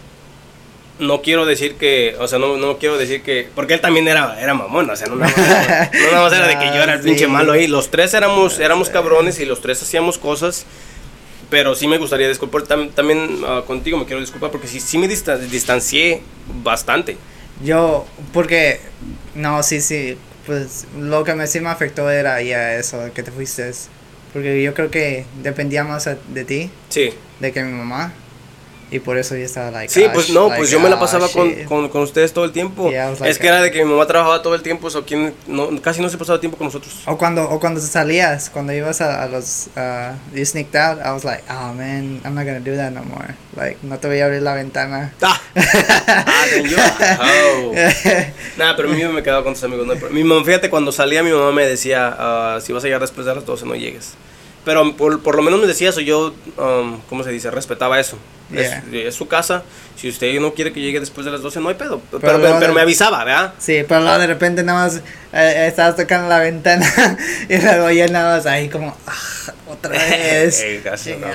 [0.99, 4.41] no quiero decir que, o sea, no, no quiero decir que, porque él también era,
[4.41, 6.95] era mamón, o sea, no nada más, no nada más era de que yo era
[6.95, 10.67] el Ah, pinche malo ahí, los tres éramos, éramos cabrones y los tres hacíamos cosas,
[11.51, 14.99] pero sí me gustaría disculpar, tam- también ah, contigo me quiero disculpar porque sí, sí
[14.99, 16.23] me distan- distancié
[16.63, 17.17] bastante.
[17.63, 18.81] Yo, porque,
[19.35, 23.31] no, sí, sí, pues lo que me sí me afectó era ya eso, que te
[23.33, 23.71] fuiste.
[24.33, 28.13] Porque yo creo que dependía más de ti, Sí, de que mi mamá.
[28.91, 29.93] Y por eso yo estaba like.
[29.93, 32.33] sí, ah, pues no, like, pues yo me la ah, pasaba con, con, con ustedes
[32.33, 32.91] todo el tiempo.
[32.91, 35.35] Yeah, like es que era de que mi mamá trabajaba todo el tiempo, so, ¿quién-
[35.47, 37.03] no, casi no se pasaba tiempo con nosotros.
[37.07, 41.11] O cuando, o cuando salías, cuando ibas a, a los, uh, you sneaked out, I
[41.11, 43.35] was like, oh man, I'm not gonna do that no more.
[43.57, 45.13] Like, no te voy a abrir la ventana.
[45.23, 46.77] Ah, ah you-
[47.21, 47.73] oh.
[48.57, 49.87] Nada, pero a mí me quedaba con tus amigos.
[49.87, 53.01] no mi mamá, fíjate, cuando salía mi mamá me decía, ah, si vas a llegar
[53.01, 54.15] después de las 12 no llegues.
[54.69, 57.51] Pero por, por lo menos me decía eso, yo, um, ¿cómo se dice?
[57.51, 58.19] Respetaba eso.
[58.53, 58.83] Yeah.
[58.93, 59.63] Es, es su casa,
[59.97, 62.03] si usted no quiere que llegue después de las 12 no hay pedo.
[62.11, 62.75] Pero, Pero pero, pero no.
[62.75, 63.55] me avisaba, ¿verdad?
[63.59, 65.01] Sí, pero luego de repente nada más
[65.33, 66.87] eh, estabas tocando la ventana
[67.49, 70.61] y luego ya nada más ahí como, ah, otra vez.
[70.61, 71.27] Ey, casi, no,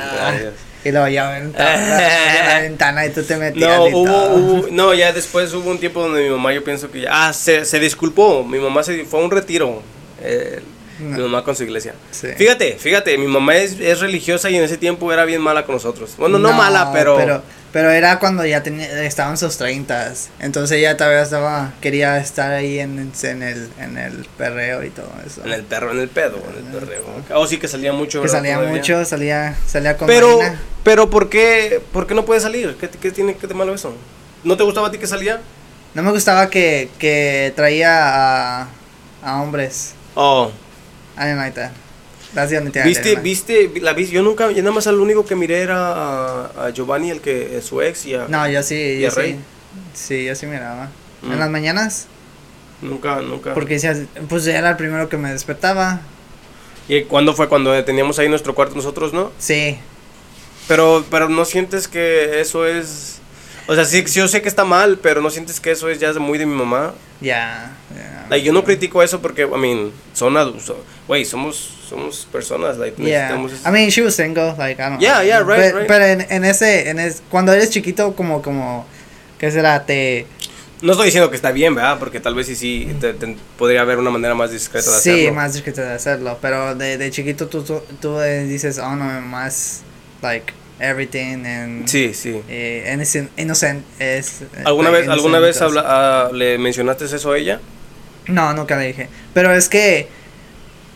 [0.85, 3.79] y luego ya la ventana y tú te metías.
[3.79, 4.35] No, y hubo, todo.
[4.35, 7.33] hubo- no, ya después hubo un tiempo donde mi mamá, yo pienso que ya, ah,
[7.33, 9.81] se, se disculpó, mi mamá se fue a un retiro,
[10.21, 10.61] eh,
[10.99, 11.23] mi No.
[11.23, 11.93] mamá con su iglesia.
[12.11, 12.27] Sí.
[12.37, 15.75] Fíjate, fíjate, mi mamá es, es religiosa y en ese tiempo era bien mala con
[15.75, 16.11] nosotros.
[16.17, 17.41] Bueno, no, mala, pero, pero.
[17.73, 20.29] Pero era cuando ya tenía, estaba en sus treintas.
[20.39, 25.09] Entonces ella todavía estaba, quería estar ahí en, en, el, en el perreo y todo
[25.25, 25.43] eso.
[25.43, 27.01] en el perro, en el pedo, en el perreo.
[27.33, 28.21] Oh, sí que salía mucho.
[28.21, 28.75] que salía Todavía.
[28.77, 30.61] mucho, salía, salía con Pero, Marina.
[30.83, 32.75] pero ¿por qué, ¿por qué no puede salir?
[32.79, 33.95] ¿Qué, qué tiene que de malo eso?
[34.43, 35.41] ¿No te gustaba a ti que salía?
[35.95, 38.67] No me gustaba que, que traía a,
[39.23, 39.95] a hombres.
[40.13, 40.51] Oh,
[42.35, 44.15] The only thing I ¿Viste, viste, la viste?
[44.15, 47.57] Yo nunca, yo nada más al único que miré era a, a Giovanni, el que
[47.57, 49.33] es su ex, y a, No, yo sí, ¿Y yo a Rey?
[49.33, 49.39] sí.
[49.93, 50.91] Sí, yo sí miraba.
[51.21, 51.31] Mm.
[51.33, 52.07] En las mañanas,
[52.81, 53.53] nunca, nunca.
[53.53, 53.79] porque
[54.27, 56.01] pues era el primero que me despertaba.
[56.87, 57.47] ¿Y cuándo fue?
[57.47, 59.31] Cuando teníamos ahí nuestro cuarto nosotros, ¿no?
[59.37, 59.77] Sí,
[60.67, 63.19] Pero, pero no sientes que eso es,
[63.67, 65.99] o sea, sí, sí, yo sé que está mal, pero no sientes que eso es
[65.99, 66.93] ya muy de mi mamá.
[67.21, 67.71] ya.
[67.95, 68.25] ya.
[68.29, 72.95] Like, yo no critico eso porque, I mean, son adultos, güey, somos, somos personas, like,
[73.01, 73.35] Yeah.
[73.37, 73.69] necesitamos eso.
[73.69, 75.23] I mean, she was single, like, I don't Yeah, know.
[75.25, 75.87] yeah, right, But- right.
[75.87, 78.85] Pero en, en ese, en es, cuando eres chiquito, como, como,
[79.37, 79.85] ¿qué será?
[79.85, 80.25] Te,
[80.81, 81.97] No estoy diciendo que está bien, ¿verdad?
[81.99, 85.09] Porque tal vez sí, sí, te- te- podría haber una manera más discreta de sí,
[85.11, 85.33] hacerlo.
[85.33, 89.05] más discreto de hacerlo, pero de, de chiquito tú, tú, tú, eh, dices, oh, no,
[89.21, 89.81] más,
[90.21, 90.51] like,
[90.83, 92.41] everything, and, Sí, sí.
[92.49, 94.41] eh, innocent, innocent es...
[94.41, 97.59] eh, ¿Alguna like, vez, alguna vez habla- ah, le mencionaste eso a ella?
[98.27, 99.07] No, nunca le dije.
[99.33, 100.07] Pero es que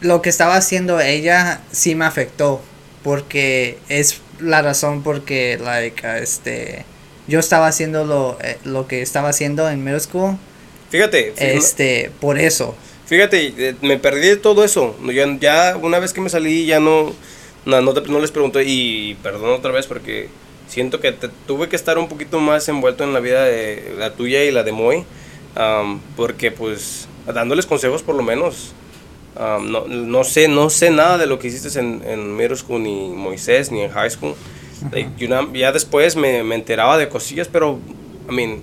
[0.01, 2.61] lo que estaba haciendo ella sí me afectó.
[3.03, 6.83] Porque es la razón porque, like, uh, este.
[7.27, 10.37] Yo estaba haciendo lo, eh, lo que estaba haciendo en middle school.
[10.89, 12.75] Fíjate, fí- Este, por eso.
[13.05, 14.97] fíjate, eh, me perdí de todo eso.
[15.13, 17.13] Ya, ya una vez que me salí ya no,
[17.67, 20.29] no, no, te- no les pregunté y perdón otra vez porque
[20.67, 24.11] siento que te- tuve que estar un poquito más envuelto en la vida de la
[24.13, 25.03] tuya y la de Moy.
[26.15, 28.73] porque pues dándoles consejos por lo menos.
[29.37, 33.09] No, no sé, no sé nada de lo que hiciste en, en middle school, ni
[33.09, 34.33] Moisés, ni en high school.
[34.91, 37.79] Like, you know, ya después me, me enteraba de cosillas, pero,
[38.29, 38.61] I mean,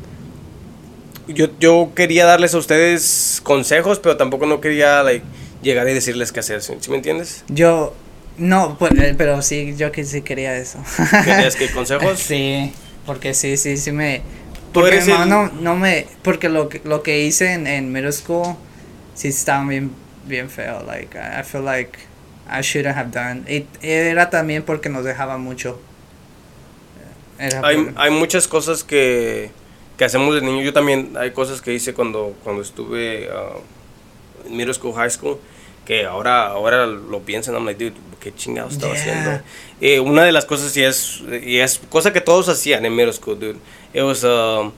[1.29, 5.25] yo, yo quería darles a ustedes consejos, pero tampoco no quería like,
[5.63, 7.45] llegar y decirles qué hacer, ¿sí, ¿sí me entiendes?
[7.49, 7.95] Yo.
[8.37, 10.79] No, pues, eh, pero sí, yo que sí quería eso.
[11.25, 12.19] ¿Querías que consejos?
[12.19, 12.73] Sí,
[13.07, 14.23] porque sí, sí, sí me.
[14.73, 16.07] Porque eres no, el- no, no me.
[16.23, 18.57] Porque lo, que- lo que hice en, en middle school
[19.15, 19.93] sí estaba bien,
[20.27, 20.83] bien feo.
[20.85, 21.97] Like, I I feel like
[22.51, 23.45] I shouldn't have done.
[23.49, 25.81] Y era también porque nos dejaba mucho.
[27.39, 29.51] Era Hay, por- hay muchas cosas que,
[29.97, 30.63] que hacemos de niño.
[30.63, 33.55] Yo también hay cosas que hice cuando, cuando estuve ah,
[34.47, 35.39] en middle school, high school,
[35.85, 39.03] que ahora, ahora lo piensan, I'm like, dude, qué chingados estaba Yeah.
[39.03, 39.41] haciendo.
[39.81, 43.13] Eh, una de las cosas, y es, y es cosa que todos hacían en middle
[43.13, 43.59] school, dude.
[43.93, 44.73] It was, um,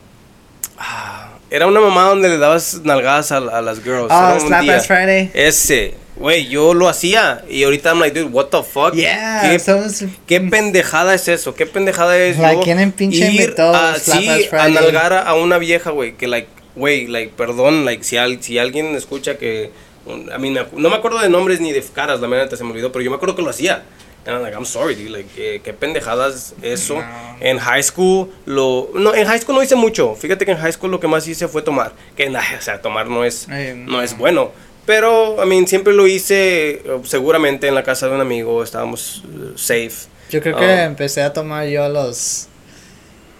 [0.78, 4.08] ah, era una mamá donde le dabas nalgadas a, a las girls.
[4.10, 4.68] Oh, Slap.
[4.68, 5.30] Ass Friday.
[5.32, 8.94] Ese, güey, yo lo hacía y ahorita I'm like, dude, what the fuck?
[8.94, 11.54] Yeah, ¿Qué, somos- qué pendejada es eso?
[11.54, 15.58] ¿Qué pendejada es Like, yo pinche ir a, Slap sí, a nalgar a, a una
[15.58, 19.70] vieja, güey, que like, güey, like, perdón, like, si, al- si alguien escucha que,
[20.06, 22.56] un- a mí me acu- no me acuerdo de nombres ni de caras, la verdad
[22.56, 23.82] se me olvidó, pero yo me acuerdo que lo hacía.
[24.24, 26.94] And I'm like, I'm sorry, dude, like, qué, qué pendejadas eso.
[26.96, 27.36] No.
[27.38, 30.16] En high school, lo, no, en high school no hice mucho.
[30.16, 31.92] Fíjate que en high school lo que más hice fue tomar.
[32.16, 34.50] Que, nah, o sea, tomar no es, Ay, no es bueno.
[34.84, 39.22] Pero, I mean, siempre lo hice eh, seguramente en la casa de un amigo, estábamos
[39.26, 40.08] eh, safe.
[40.30, 40.84] Yo creo que Ah.
[40.86, 42.48] empecé a tomar yo a los.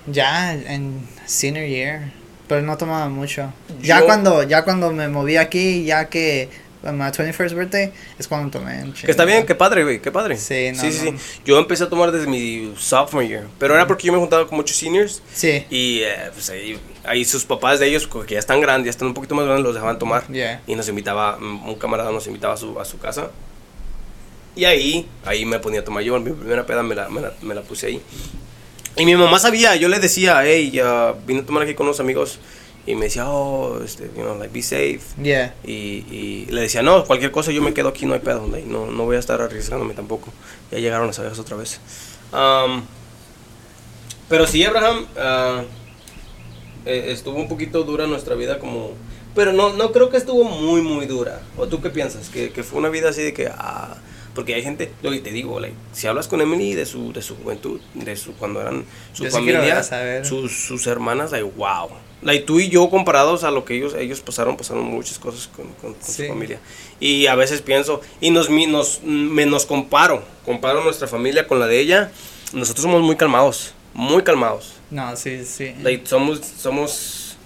[0.06, 2.12] Ya en senior year.
[2.48, 3.52] Pero no tomaba mucho.
[3.82, 6.48] Ya Yo- cuando ya cuando me moví aquí, ya que.
[6.84, 8.84] On my 21st birthday, es cuando tomé.
[8.84, 9.26] un Que está chingo.
[9.34, 10.36] bien, qué padre, güey, qué padre.
[10.36, 11.18] Sí, no, sí, sí, no.
[11.18, 11.40] sí.
[11.44, 14.56] Yo empecé a tomar desde mi sophomore year, pero era porque yo me juntaba con
[14.56, 15.64] muchos seniors Sí.
[15.68, 19.08] y eh, pues ahí, ahí sus papás de ellos, que ya están grandes, ya están
[19.08, 20.28] un poquito más grandes, los dejaban tomar.
[20.30, 20.60] Yeah.
[20.68, 23.30] Y nos invitaba, mm, un camarada nos invitaba a su, a su casa.
[24.54, 27.32] Y ahí, ahí me ponía a tomar yo, mi primera peda me la, me la,
[27.42, 28.02] me la puse ahí.
[28.96, 32.00] Y mi mamá sabía, yo le decía, hey, ya vine a tomar aquí con unos
[32.00, 32.38] amigos.
[32.86, 35.00] Y me decía, oh, este, you know, like, be safe.
[35.22, 35.54] Yeah.
[35.64, 38.56] Y, y le decía, no, cualquier cosa yo me quedo aquí, no hay pedo, no,
[38.58, 40.32] no, no voy a estar arriesgándome tampoco.
[40.70, 41.80] Ya llegaron las abejas otra vez.
[42.32, 42.84] Am,
[44.28, 45.62] pero sí, Abraham, ah,
[46.86, 48.92] eh, estuvo un poquito dura nuestra vida como...
[49.34, 51.42] Pero no, no creo que estuvo muy, muy dura.
[51.58, 52.30] ¿O tú qué piensas?
[52.30, 53.48] Que, que fue una vida así de que...
[53.48, 53.96] Ah,
[54.36, 57.22] porque hay gente, lo que te digo, like, si hablas con Emily de su, de
[57.22, 59.82] su juventud, de su cuando eran su Yo familia,
[60.22, 61.88] sus, sus hermanas, like, wow.
[62.22, 65.66] Like, tú y yo comparados a lo que ellos, ellos pasaron, pasaron muchas cosas con,
[65.80, 66.22] con- con Sí.
[66.22, 66.60] su familia.
[67.00, 71.66] Y a veces pienso, y nos, nos, me, nos comparo, comparo nuestra familia con la
[71.66, 72.12] de ella.
[72.52, 74.74] Nosotros somos muy calmados, muy calmados.
[74.90, 75.74] No, sí, sí.
[75.82, 77.36] Like, somos, somos,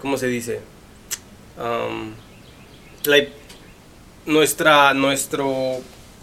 [0.00, 0.60] ¿cómo se dice?
[1.58, 2.12] Um,
[3.04, 3.32] like,
[4.26, 5.78] nuestra, nuestro,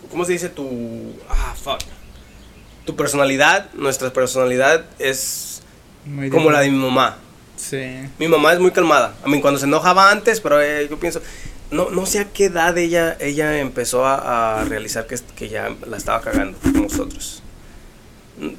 [0.09, 1.79] ¿cómo se dice tu, ah, fuck?
[2.85, 5.61] Tu personalidad, nuestra personalidad es
[6.05, 7.17] Muy como la de mi mamá.
[7.55, 7.83] Sí.
[8.19, 9.15] Mi mamá es muy calmada.
[9.23, 11.21] A mí cuando se enojaba antes, pero eh, yo pienso,
[11.71, 15.73] no, no sé a qué edad ella, ella empezó a, a realizar que, que ya
[15.87, 17.41] la estaba cagando con nosotros.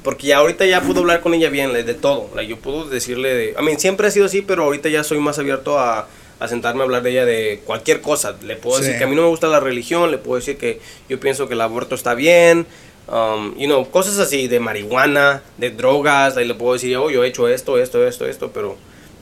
[0.03, 2.29] Porque ya ahorita ya puedo hablar con ella bien, de todo.
[2.35, 3.55] Like, yo puedo decirle de...
[3.57, 6.07] A mí siempre ha sido así, pero ahorita ya soy más abierto a,
[6.39, 8.35] a sentarme a hablar de ella de cualquier cosa.
[8.43, 8.83] Le puedo Sí.
[8.85, 11.47] decir que a mí no me gusta la religión, le puedo decir que yo pienso
[11.47, 12.65] que el aborto está bien.
[13.09, 17.23] Um, you know, cosas así de marihuana, de drogas, like, le puedo decir, oh, yo
[17.23, 18.75] he hecho esto, esto, esto, esto, pero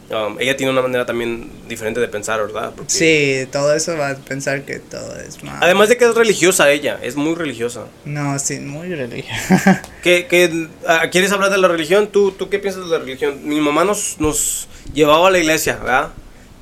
[0.10, 2.74] um, ella tiene una manera también diferente de pensar, ¿verdad?
[2.76, 5.60] Porque- Sí, todo eso va a pensar que todo es mal.
[5.62, 7.86] Además de que es religiosa ella, es muy religiosa.
[8.06, 9.84] No, sí, muy religiosa.
[10.04, 12.08] ¿Qué, qué, ah, ¿Quieres hablar de la religión?
[12.08, 13.40] ¿Tú, ¿Tú qué piensas de la religión?
[13.48, 16.10] Mi mamá nos, nos llevaba a la iglesia, ¿verdad?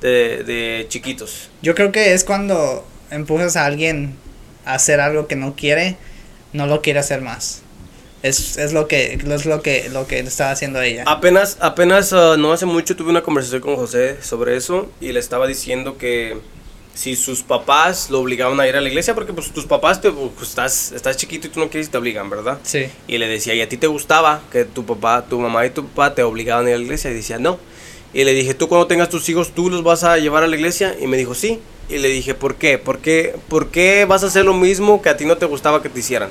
[0.04, 1.48] De, de chiquitos.
[1.62, 4.14] Yo creo que es cuando empujas a alguien
[4.66, 5.96] a hacer algo que no quiere,
[6.52, 7.62] no lo quiere hacer más.
[8.22, 11.04] Es, es lo que es lo que lo que estaba haciendo ella.
[11.06, 15.20] Apenas, apenas ah, no hace mucho tuve una conversación con José sobre eso y le
[15.20, 16.36] estaba diciendo que
[16.94, 20.10] si sus papás lo obligaban a ir a la iglesia, porque pues tus papás te,
[20.10, 22.58] pues, estás, estás chiquito y tú no quieres y te obligan, ¿verdad?
[22.62, 22.86] Sí.
[23.08, 25.86] Y le decía, ¿y a ti te gustaba que tu papá, tu mamá y tu
[25.88, 27.10] papá te obligaban a ir a la iglesia?
[27.10, 27.58] Y decía, no.
[28.14, 30.54] Y le dije, ¿tú cuando tengas tus hijos, tú los vas a llevar a la
[30.54, 30.96] iglesia?
[31.00, 31.58] Y me dijo, sí.
[31.88, 32.78] Y le dije, ¿por qué?
[32.78, 35.82] ¿Por qué, ¿Por qué vas a hacer lo mismo que a ti no te gustaba
[35.82, 36.30] que te hicieran?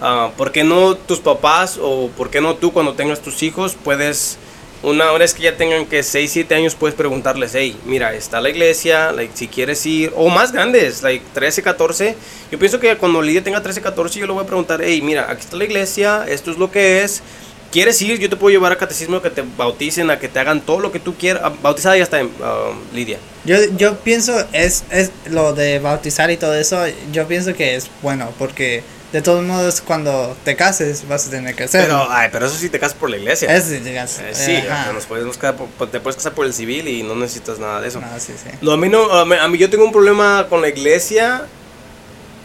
[0.00, 3.76] Ah, ¿Por qué no tus papás o por qué no tú cuando tengas tus hijos
[3.84, 4.38] puedes,
[4.82, 8.48] una vez que ya tengan que 6, 7 años, puedes preguntarles, hey, mira, está la
[8.48, 12.16] iglesia, like, si quieres ir, o más grandes, like 13, 14.
[12.50, 15.26] Yo pienso que cuando Lidia tenga 13, 14, yo le voy a preguntar, hey, mira,
[15.28, 17.22] aquí está la iglesia, esto es lo que es.
[17.70, 18.18] ¿Quieres ir?
[18.18, 20.80] Yo te puedo llevar a catecismo, a que te bauticen, a que te hagan todo
[20.80, 21.52] lo que tú quieras.
[21.62, 23.18] Bautizada ya está, ah, Lidia.
[23.44, 27.88] Yo, yo pienso es, es lo de bautizar y todo eso, yo pienso que es
[28.02, 31.86] bueno porque de todos modos cuando te cases vas a tener que hacerlo.
[32.00, 33.54] Pero, ay, pero eso sí te casas por la iglesia.
[33.54, 34.80] Es, digas, Eh, sí, ajá.
[34.80, 37.58] o sea, nos puedes buscar por- te puedes casar por el civil y no necesitas
[37.60, 38.00] nada de eso.
[38.00, 38.50] No, sí, sí.
[38.62, 41.42] No, a mí no, a mí, a mí yo tengo un problema con la iglesia.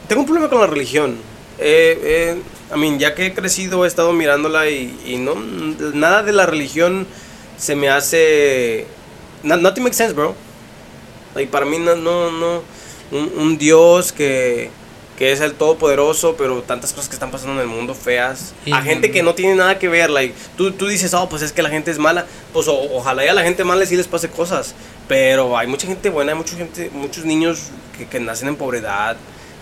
[0.07, 1.17] Tengo un problema con la religión.
[1.57, 2.41] Eh, eh,
[2.73, 5.35] I mean, ya que he crecido, he estado mirándola y, y no,
[5.93, 7.05] nada de la religión
[7.57, 8.85] se me hace.
[9.43, 10.35] no- Nothing makes sense, bro.
[11.35, 12.63] Like, para mí, no, no, no.
[13.11, 14.71] Un, un Dios que,
[15.17, 18.53] que es el todopoderoso, pero tantas cosas que están pasando en el mundo feas.
[18.73, 21.51] A gente que no tiene nada que ver, like, tú, tú dices, oh, pues es
[21.51, 22.25] que la gente es mala.
[22.51, 24.73] Pues o- ojalá y a la gente mala sí les pase cosas.
[25.07, 29.17] Pero hay mucha gente buena, hay mucha gente, muchos niños que, que nacen en pobredad,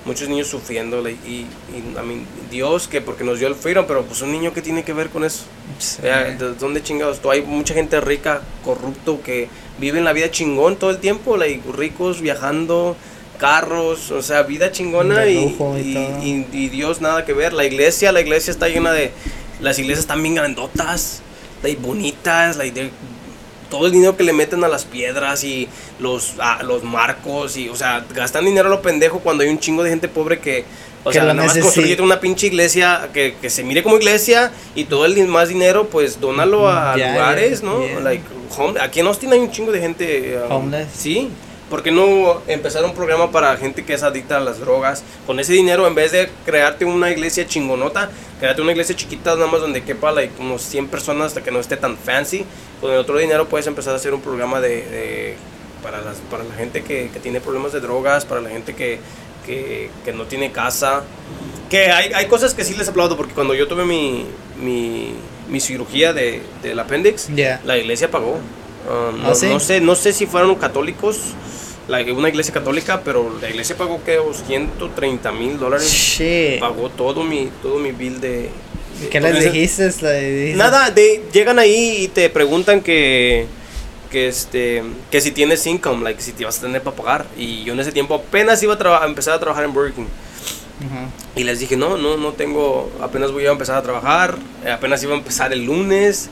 [0.06, 1.02] muchos niños sufriendo.
[1.02, 1.42] like, y,
[1.74, 4.62] y, I mean, Dios, que porque nos dio el freedom, pero pues un niño que
[4.62, 5.44] tiene que ver con eso.
[5.80, 6.02] Sí.
[6.02, 7.22] ¿de ¿Dónde chingados?
[7.22, 9.48] Tú, hay mucha gente rica, corrupto, que
[9.80, 12.96] viven la vida chingón todo el tiempo, like, ricos, viajando,
[13.38, 17.54] carros, o sea, vida chingona y, y y- Dios nada que ver.
[17.54, 19.12] La iglesia, la iglesia está llena de...
[19.60, 21.22] Las iglesias están bien grandotas,
[21.62, 22.92] like, bonitas, like,
[23.74, 25.68] todo el dinero que le meten a las piedras y
[26.00, 29.58] los, a los marcos y, o sea, gastan dinero a lo pendejo cuando hay un
[29.58, 30.64] chingo de gente pobre que...
[31.04, 34.52] O Que sea, nada más construye una pinche iglesia que, que se mire como iglesia
[34.76, 37.80] y todo el más dinero, pues dónalo a lugares, ¿no?
[38.02, 38.24] Like,
[38.56, 40.38] home- aquí en Austin hay un chingo de gente.
[40.48, 40.88] um, Homeless.
[40.96, 41.30] Sí.
[41.74, 45.04] ¿Por qué no empezar un programa para gente que es adicta a las drogas?
[45.26, 49.48] Con ese dinero, en vez de crearte una iglesia chingonota, créate una iglesia chiquita, nada
[49.48, 52.46] más donde quepa like, unos 100 personas, hasta que no esté tan fancy.
[52.80, 55.36] Con el otro dinero puedes empezar a hacer un programa de, de-
[55.82, 59.00] para, las, para la gente que, que tiene problemas de drogas, para la gente que,
[59.44, 61.02] que, que no tiene casa.
[61.72, 64.28] Que hay, hay cosas que sí les aplaudo, porque cuando yo tuve mi,
[64.62, 65.16] mi,
[65.50, 67.62] mi cirugía de, del apéndice, Yeah.
[67.66, 68.34] la iglesia pagó.
[68.88, 69.48] Um, no, ¿Ah, sí?
[69.48, 71.18] no sé, no sé si fueron católicos,
[71.88, 75.92] la, una iglesia católica, pero la iglesia pagó que 130 mil dólares.
[75.92, 76.60] Shit.
[76.60, 78.50] Pagó todo mi, todo mi bill de...
[79.12, 79.92] ¿Qué con les dijiste?
[80.56, 83.48] Nada, de, llegan ahí y te preguntan que,
[84.10, 87.26] que, este, que si tienes income, like, si te vas a tener para pagar.
[87.38, 90.06] Y yo en ese tiempo apenas iba a, a empezar a trabajar en Burger King.
[91.36, 94.38] Y les dije, no, no, no tengo, apenas voy a empezar a trabajar,
[94.70, 96.30] apenas iba a empezar el lunes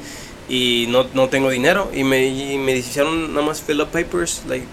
[0.49, 1.89] y no, no tengo dinero.
[1.93, 4.65] Y me, y me hicieron nada más fill up papers, like,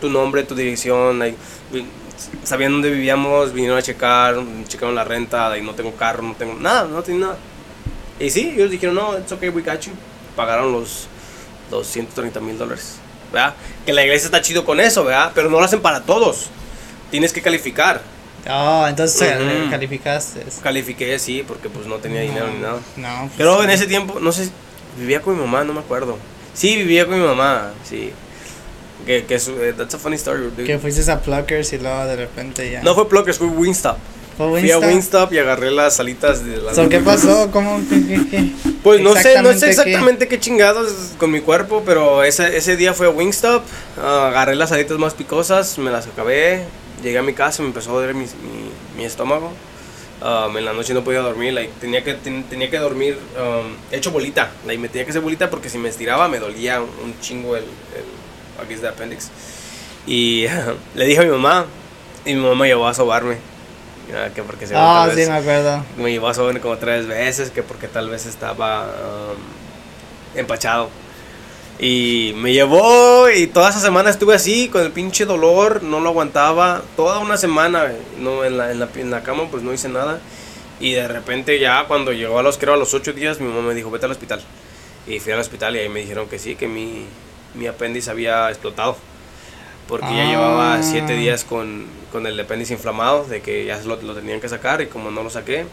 [0.00, 1.20] tu nombre, tu dirección,
[1.72, 1.86] vi-
[2.44, 4.36] sabían dónde vivíamos, vinieron a checar,
[4.68, 7.36] checaron la renta, y no tengo carro, no tengo nada, no tengo nada.
[8.18, 9.92] Y sí, ellos dijeron, no, it's okay, we got you.
[10.36, 11.06] Pagaron los,
[11.70, 12.96] los 130 mil dólares,
[13.32, 13.54] ¿verdad?
[13.86, 15.32] Que la iglesia está chido con eso, ¿verdad?
[15.34, 16.46] Pero no lo hacen para todos.
[17.10, 18.02] Tienes que calificar.
[18.48, 19.70] Oh, entonces Ujú.
[19.70, 20.44] calificaste.
[20.62, 22.78] Califiqué, sí, porque pues no tenía dinero ni nada.
[22.96, 23.20] No.
[23.22, 24.50] pues, Pero en ese tiempo, no sé,
[24.98, 26.16] vivía con mi mamá, no me acuerdo.
[26.54, 28.12] Sí, vivía con mi mamá, sí.
[29.06, 30.64] Que, que su- eh, that's a funny story, dude.
[30.64, 32.82] Que fuiste a Pluckers y luego de repente ya.
[32.82, 33.96] No fue Pluckers, fue Wingstop.
[34.36, 34.88] ¿Fue Fui a Wingstop?
[34.90, 36.74] Wingstop y agarré las salitas de las...
[36.74, 37.50] So, ¿Qué pasó?
[37.50, 37.78] ¿Cómo?
[37.90, 38.50] ¿Qué, qué?
[38.82, 40.36] Pues no sé, no sé Exactamente qué.
[40.36, 43.62] qué chingados con mi cuerpo, pero ese, ese día fue a Wingstop,
[44.02, 46.64] ah, agarré las salitas más picosas, me las acabé,
[47.02, 49.52] llegué a mi casa, me empezó a doler mi, mi, mi estómago.
[50.22, 53.72] Um, en la noche no podía dormir, like, tenía, que, ten- tenía que dormir um,
[53.90, 56.90] hecho bolita, like, me tenía que hacer bolita porque si me estiraba me dolía un,
[57.04, 58.04] un chingo el, el
[58.60, 59.30] aquí es de appendix.
[60.06, 60.46] Y
[60.94, 61.66] le dije a mi mamá,
[62.24, 63.36] y mi mamá me llevó a sobarme.
[64.14, 65.84] ah, que porque se Ah, sí, me acuerdo.
[65.96, 70.88] me llevó a sobar como tres veces, que porque tal vez estaba um, empachado.
[71.78, 76.10] Y me llevó y toda esa semana estuve así, con el pinche dolor, no lo
[76.10, 76.82] aguantaba.
[76.94, 77.86] Toda una semana,
[78.18, 80.20] no, en, la, en, la, en la cama pues no hice nada.
[80.78, 83.62] Y de repente ya cuando llegó a los, creo a los ocho días, mi mamá
[83.68, 84.42] me dijo, vete al hospital.
[85.06, 87.06] Y fui al hospital y ahí me dijeron que sí, que mi,
[87.54, 88.96] mi apéndice había explotado.
[89.88, 90.30] Porque ya Ah.
[90.30, 94.48] llevaba siete días con, con el apéndice inflamado, de que ya lo, lo tenían que
[94.48, 95.66] sacar y como no lo saqué,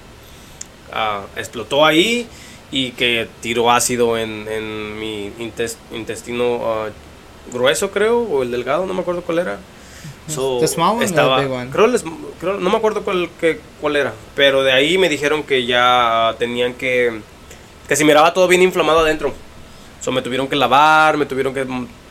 [0.92, 2.28] ah, explotó ahí
[2.72, 6.90] y que tiró ácido en, en mi intes- intestino ah,
[7.54, 9.60] grueso, creo, o el delgado, no me acuerdo cuál era.
[10.28, 11.70] So, The small one or the estaba, big one?
[11.70, 16.36] Creo, no me acuerdo cuál, que, cuál era, pero de ahí me dijeron que ya
[16.40, 17.22] tenían que,
[17.88, 19.32] que si miraba todo bien inflamado adentro.
[20.02, 21.66] So, me tuvieron que lavar, me tuvieron que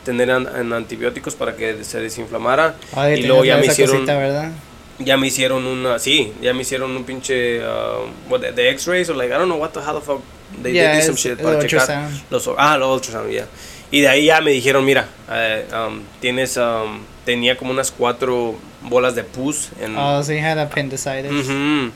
[0.05, 2.75] tener an- en antibióticos para que se desinflamara.
[2.95, 4.51] Ay, y luego ya me hicieron cosita, ¿verdad?
[4.99, 9.07] ya me hicieron una sí ya me hicieron un pinche uh, what the, the X-rays
[9.11, 10.21] or like I don't know what the how the fuck
[10.63, 13.45] they Yeah, did some shit para checar los ah los ultrasound ya
[13.91, 18.55] y de ahí ya me dijeron mira eh, um, tienes um, tenía como unas cuatro
[18.81, 21.31] bolas de pus en Oh, so you had appendicitis.
[21.31, 21.91] Ujú.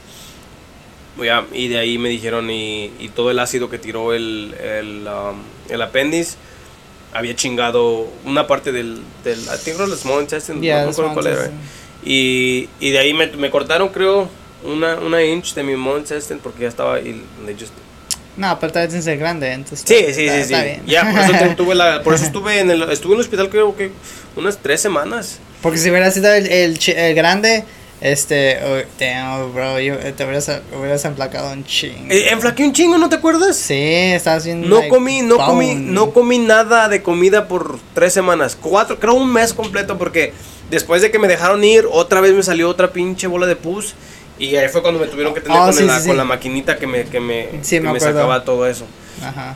[1.23, 5.07] Ya, y de ahí me dijeron y, y todo el ácido que tiró el, el,
[5.07, 5.37] um,
[5.71, 6.35] el apéndice
[7.13, 11.13] había chingado una parte del, del I think it was intestine, Yeah, no me acuerdo
[11.13, 11.51] cuál era.
[12.03, 14.29] Y, y de ahí me, me cortaron creo
[14.63, 17.73] una, una inch de mi small intestine porque ya estaba y they just-
[18.37, 19.83] No, pero tal vez es el grande, entonces.
[19.85, 20.53] Sí, está- sí, sí, está- sí.
[20.53, 20.83] está bien.
[20.87, 23.49] Ya, por eso tu- tuve la, por eso estuve en el estuve en el hospital
[23.49, 23.91] creo que
[24.35, 25.39] unas tres semanas.
[25.61, 27.65] Porque si hubiera sido el, el, el grande,
[28.01, 28.59] este.
[28.63, 32.07] oh, damn, bro, yo, eh, te hubieras, hubieras emplacado un ching.
[32.11, 33.55] Eh, enflaqué un chingo, ¿no te acuerdas?
[33.55, 34.67] Sí, estás bien.
[34.67, 39.13] No like, comí, no comí, no comí nada de comida por tres semanas, cuatro, creo
[39.13, 40.33] un mes completo porque
[40.69, 43.93] después de que me dejaron ir, otra vez me salió otra pinche bola de pus.
[44.39, 46.17] Y ahí fue cuando me tuvieron que tener Oh, con, sí, la, sí, con sí.
[46.17, 48.85] la maquinita que me, que me, que me me sacaba todo eso.
[49.23, 49.55] Ajá.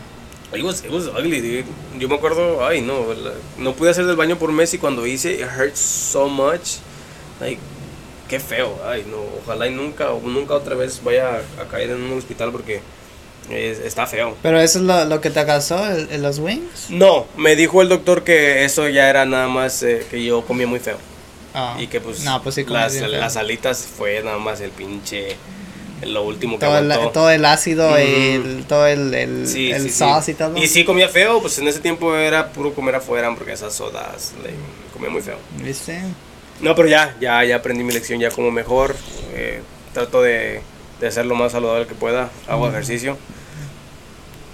[0.54, 1.66] It was, it was ugly, dude.
[1.98, 4.78] Yo me acuerdo, ay no, la- no pude hacer del baño por un mes y
[4.78, 6.78] cuando hice, it hurt so much.
[7.40, 7.60] Like,
[8.30, 12.18] qué feo, ay no, ojalá y nunca, nunca otra vez vaya a, caer en un
[12.18, 12.82] hospital porque
[13.50, 14.36] es- está feo.
[14.42, 16.90] Pero eso es lo, lo que te causó, el- el- los wings.
[16.90, 20.66] No, me dijo el doctor que eso ya era nada más eh, que yo comía
[20.68, 20.98] muy feo.
[21.54, 21.78] Ah.
[21.80, 25.38] Y que pues, No, pues sí, las, las alitas fue nada más el pinche,
[26.06, 28.48] lo último que todo, el, todo el ácido y Ujú.
[28.50, 29.96] el, todo el, el, Sí, el sí, sí.
[29.96, 30.58] sauce y todo.
[30.58, 34.34] Y sí comía feo, pues en ese tiempo era puro comer afuera porque esas sodas,
[34.44, 34.58] like,
[34.94, 35.38] comía muy feo.
[35.64, 36.02] ¿Viste?
[36.62, 38.96] No, pero ya, ya, ya aprendí mi lección, ya como mejor.
[39.34, 39.62] eh,
[39.94, 40.62] trato de,
[41.00, 42.30] de hacer lo más saludable que pueda.
[42.48, 43.18] Hago ejercicio.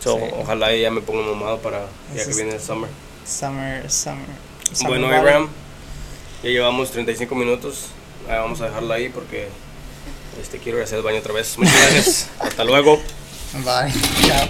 [0.03, 0.23] So, Sí.
[0.39, 1.85] Ojalá ya me ponga mamado para
[2.15, 2.89] ya que viene el summer.
[3.27, 4.25] Summer, summer.
[4.73, 5.15] summer Bueno.
[5.15, 5.49] Abraham,
[6.43, 7.87] ya llevamos 35 minutos.
[8.27, 9.47] Vamos a dejarlo ahí porque
[10.41, 11.57] este, quiero ir a hacer el baño otra vez.
[11.57, 12.29] Muchas gracias.
[12.39, 12.99] Hasta luego.
[13.53, 13.91] Bye.
[14.27, 14.39] Chao.